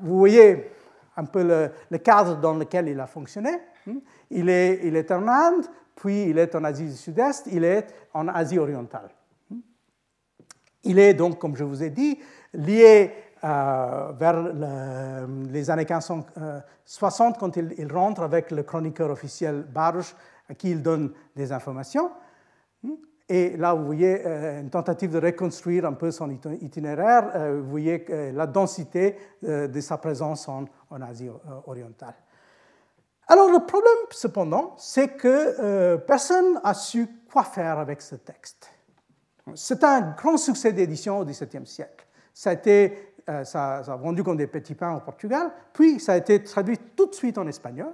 [0.00, 0.68] vous voyez
[1.16, 3.52] un peu le, cadre dans lequel il a fonctionné.
[3.86, 3.98] Hmm?
[4.30, 8.58] Il est en Inde, puis il est en Asie du Sud-Est, il est en Asie
[8.58, 9.10] orientale.
[10.84, 12.18] Il est donc, comme je vous ai dit,
[12.54, 13.12] lié
[13.44, 14.52] euh, vers
[15.50, 20.14] les années 1560 quand il, rentre avec le chroniqueur officiel Baruch
[20.48, 22.12] à qui il donne des informations.
[23.28, 27.32] Et là, vous voyez euh, une tentative de reconstruire un peu son itinéraire.
[27.34, 30.66] Euh, vous voyez la densité de sa présence en
[31.00, 31.30] Asie
[31.66, 32.14] orientale.
[33.26, 38.70] Alors le problème, cependant, c'est que personne n'a su quoi faire avec ce texte.
[39.54, 42.06] C'est un grand succès d'édition au XVIIe siècle.
[42.32, 46.42] Ça a, été, a vendu comme des petits pains au Portugal, puis ça a été
[46.42, 47.92] traduit tout de suite en espagnol.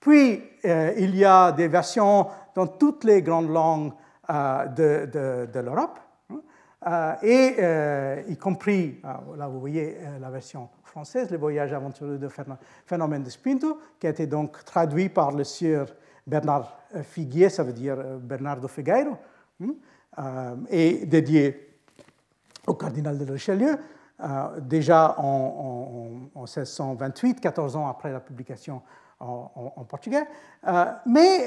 [0.00, 3.92] Puis il y a des versions dans toutes les grandes langues
[4.28, 5.98] de, de, l'Europe.
[6.84, 12.18] Euh, et euh, y compris, euh, là vous voyez la version française, Le voyage aventureux
[12.18, 12.28] de
[12.86, 15.86] Phénomène de Spinto, qui a été donc traduit par le sieur
[16.26, 19.16] Bernard Figuier, ça veut dire Bernardo Figueiro,
[19.62, 19.74] hein,
[20.68, 21.76] et dédié
[22.66, 23.78] au cardinal de Richelieu,
[24.60, 28.82] déjà en, 1628, 14 ans après la publication
[29.20, 30.24] en portugais.
[31.06, 31.46] mais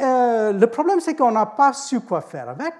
[0.51, 2.74] le problème, c'est qu'on n'a pas su quoi faire avec.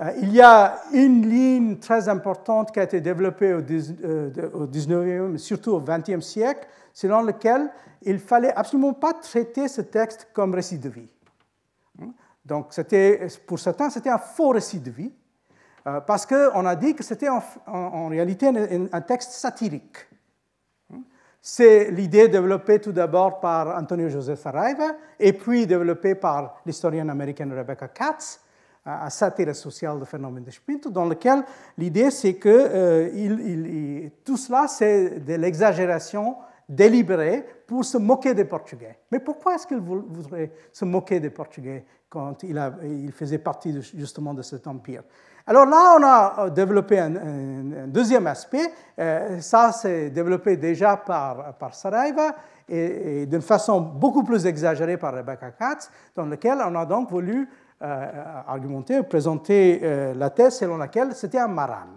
[0.00, 5.38] Euh, il y a une ligne très importante qui a été développée au 19e, euh,
[5.38, 7.70] surtout au 20e siècle, selon laquelle
[8.02, 11.08] il fallait absolument pas traiter ce texte comme récit de vie.
[12.46, 12.72] Donc,
[13.46, 15.12] pour certains, c'était un faux récit de vie,
[15.86, 20.06] euh, parce qu'on a dit que c'était en, réalité un, texte satirique.
[20.92, 21.00] Hein?
[21.42, 27.52] C'est l'idée développée tout d'abord par Antonio José Saraiva et puis développée par l'historienne américaine
[27.52, 28.40] Rebecca Katz,
[28.84, 31.42] à satire sociale de phénomène de Spinto, dans lequel
[31.76, 36.36] l'idée c'est que euh, tout cela c'est de l'exagération
[36.68, 38.98] délibérée pour se moquer des Portugais.
[39.10, 44.42] Mais pourquoi est-ce qu'il voudrait se moquer des Portugais quand il, faisait partie justement de
[44.42, 45.02] cet empire?
[45.46, 48.72] Alors là, on a euh, développé un, deuxième aspect.
[48.98, 52.34] Euh, ça, c'est développé déjà par, par Saraiva
[52.68, 57.48] et, d'une façon beaucoup plus exagérée par Rebecca Katz, dans lequel on a donc voulu
[57.82, 61.88] euh, argumenté, présenté euh, la thèse selon laquelle c'était un maran.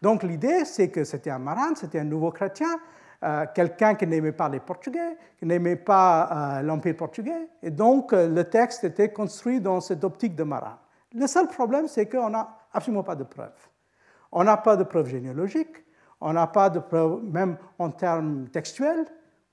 [0.00, 2.80] Donc l'idée, c'est que c'était un maran, c'était un nouveau chrétien,
[3.22, 8.44] euh, quelqu'un qui n'aimait pas les Portugais, qui n'aimait pas l'Empire portugais, et donc le
[8.44, 10.76] texte était construit dans cette optique de maran.
[11.14, 13.68] Le seul problème, c'est qu'on n'a absolument pas de preuves.
[14.30, 15.84] On n'a pas de preuves généalogiques,
[16.20, 19.04] on n'a pas de preuves même en termes textuels.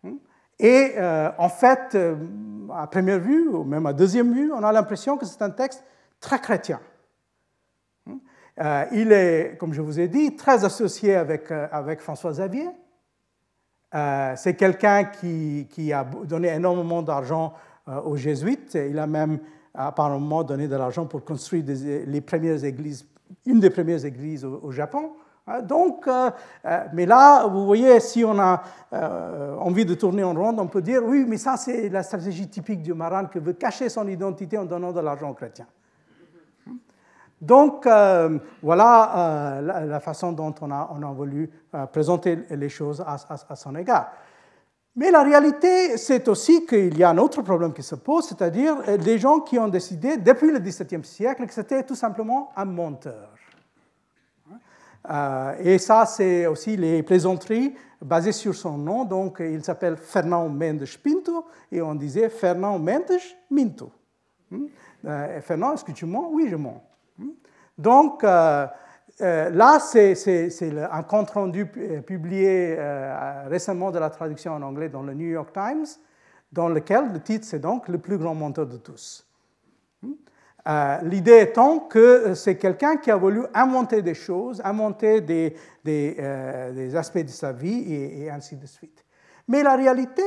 [0.06, 0.14] Hein.
[0.60, 2.16] Et euh, en fait, euh,
[2.74, 5.84] à première vue, ou même à deuxième vue, on a l'impression que c'est un texte
[6.20, 6.80] très chrétien.
[8.62, 12.68] Euh, il est, comme je vous ai dit, très associé avec François Xavier.
[13.92, 17.54] C'est quelqu'un qui, a donné énormément d'argent
[17.88, 18.76] aux jésuites.
[18.76, 19.40] Il a même
[19.74, 23.06] apparemment donné de l'argent pour construire les premières églises,
[23.46, 25.12] une des premières églises au Japon.
[25.50, 26.30] Hein, donc, euh,
[26.66, 28.62] euh, mais là, vous voyez, si on a
[28.94, 32.48] euh, envie de tourner en rond, on peut dire oui, mais ça, c'est la stratégie
[32.48, 35.66] typique du marin qui veut cacher son identité en donnant de l'argent aux chrétiens.
[37.42, 37.88] Donc,
[38.62, 41.50] voilà la, façon dont on a, voulu
[41.92, 43.18] présenter les choses à,
[43.50, 44.12] à, son égard.
[44.96, 48.76] Mais la réalité, c'est aussi qu'il y a un autre problème qui se pose, c'est-à-dire
[49.00, 53.30] les gens qui ont décidé, depuis le XVIIe siècle, que c'était tout simplement un monteur.
[55.10, 59.06] Euh, et ça, c'est aussi les plaisanteries basées sur son nom.
[59.06, 63.20] Donc, il s'appelle Fernand Mendes Pinto et on disait Fernand Mendes
[63.50, 63.92] Minto.
[64.52, 64.66] Hmm?
[65.06, 66.30] Euh, Fernand, est-ce que tu mens?
[66.32, 66.84] Oui, je mens.
[67.80, 67.82] Hmm?
[67.82, 68.68] Donc, euh,
[69.20, 70.16] là, c'est
[70.92, 71.66] un compte-rendu
[72.06, 72.78] publié
[73.48, 75.88] récemment de la traduction en anglais dans le New York Times,
[76.52, 79.30] dans lequel le titre, c'est donc Le plus grand menteur de tous.
[80.68, 85.56] Euh, l'idée étant que euh, c'est quelqu'un qui a voulu inventer des choses, inventer des,
[85.88, 89.06] euh, aspects de sa vie et, ainsi de suite.
[89.48, 90.22] Mais la réalité,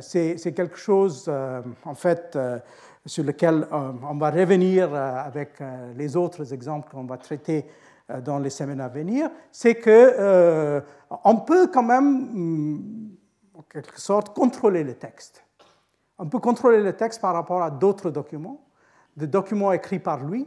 [0.00, 1.30] c'est quelque chose,
[1.84, 2.38] en fait,
[3.10, 5.58] sur lequel on va revenir avec
[5.96, 7.66] les autres exemples qu'on va traiter
[8.24, 10.80] dans les semaines à venir, c'est que
[11.24, 13.10] on peut quand même, mm,
[13.54, 15.42] en quelque sorte, contrôler le texte.
[16.18, 18.60] On peut contrôler le texte par rapport à d'autres documents,
[19.16, 20.46] des documents écrits par lui,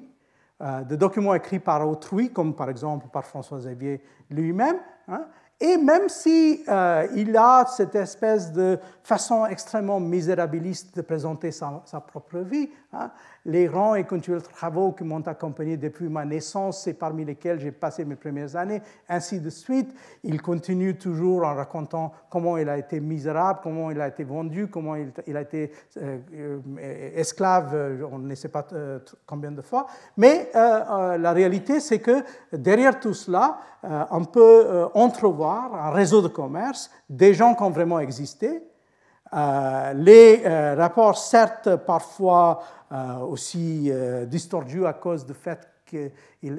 [0.62, 5.26] euh, des documents écrits par autrui, comme par exemple par François Xavier lui-même, hein,
[5.64, 11.82] et même si euh, il a cette espèce de façon extrêmement misérabiliste de présenter sa,
[12.06, 13.10] propre vie, hein,
[13.46, 17.72] les grands et continuels travaux qui m'ont accompagné depuis ma naissance et parmi lesquels j'ai
[17.72, 19.90] passé mes premières années, ainsi de suite,
[20.26, 24.68] il continue toujours en racontant comment il a été misérable, comment il a été vendu,
[24.68, 26.60] comment il, a été euh, euh,
[27.16, 28.68] esclave, on ne sait pas
[29.26, 29.88] combien de fois.
[30.18, 33.60] Mais la réalité, c'est que derrière tout cela,
[34.12, 38.64] on peut entrevoir un réseau de commerce, des gens qui ont vraiment existé,
[39.96, 40.44] les
[40.76, 42.62] rapports, certes, parfois
[43.28, 43.92] aussi
[44.28, 46.12] distordus à cause du fait que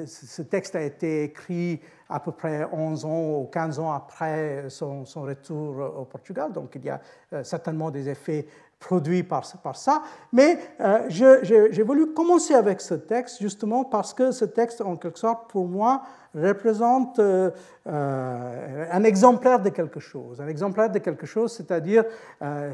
[0.06, 5.04] ce texte a été écrit à peu près 11 ans ou 15 ans après son,
[5.16, 6.52] retour au Portugal.
[6.52, 7.00] Donc il y a
[7.44, 8.46] certainement des effets
[8.78, 10.02] produits par, par ça.
[10.32, 15.18] Mais euh, j'ai voulu commencer avec ce texte justement parce que ce texte, en quelque
[15.18, 16.02] sorte, pour moi,
[16.34, 17.50] représente euh,
[17.86, 20.40] euh, un exemplaire de quelque chose.
[20.40, 22.04] Un exemplaire de quelque chose, c'est-à-dire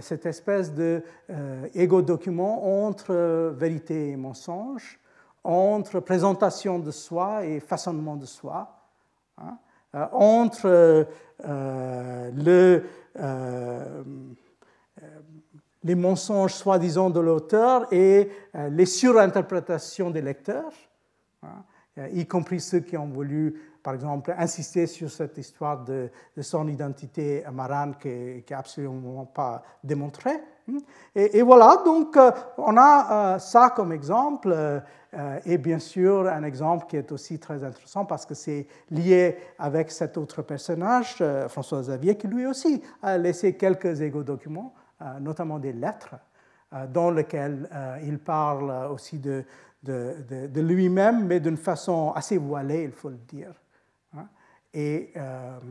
[0.00, 1.02] cette espèce de
[1.74, 4.98] égo-document entre vérité et mensonge,
[5.44, 8.68] entre présentation de soi et façonnement de soi,
[9.38, 9.56] hein,
[10.12, 11.06] entre
[11.44, 12.82] le
[15.82, 20.72] les mensonges soi-disant de l'auteur et euh, les surinterprétations des lecteurs,
[21.42, 21.64] hein,
[21.98, 26.10] euh, y compris ceux qui ont voulu, par exemple, insister sur cette histoire de,
[26.40, 30.38] son identité marane qui n'est absolument pas démontrée.
[30.68, 30.78] Hein.
[31.14, 34.82] Et, voilà, donc euh, on a ça comme exemple,
[35.44, 39.90] et bien sûr un exemple qui est aussi très intéressant parce que c'est lié avec
[39.90, 44.79] cet autre personnage, François Xavier, qui lui aussi a laissé quelques égo-documents euh,
[45.20, 46.16] notamment des lettres,
[46.72, 49.44] euh, dans lesquelles euh, il parle aussi de,
[49.82, 53.52] de, lui-même, mais d'une façon assez voilée, il faut le dire.
[54.16, 54.28] Hein.
[54.72, 55.14] Et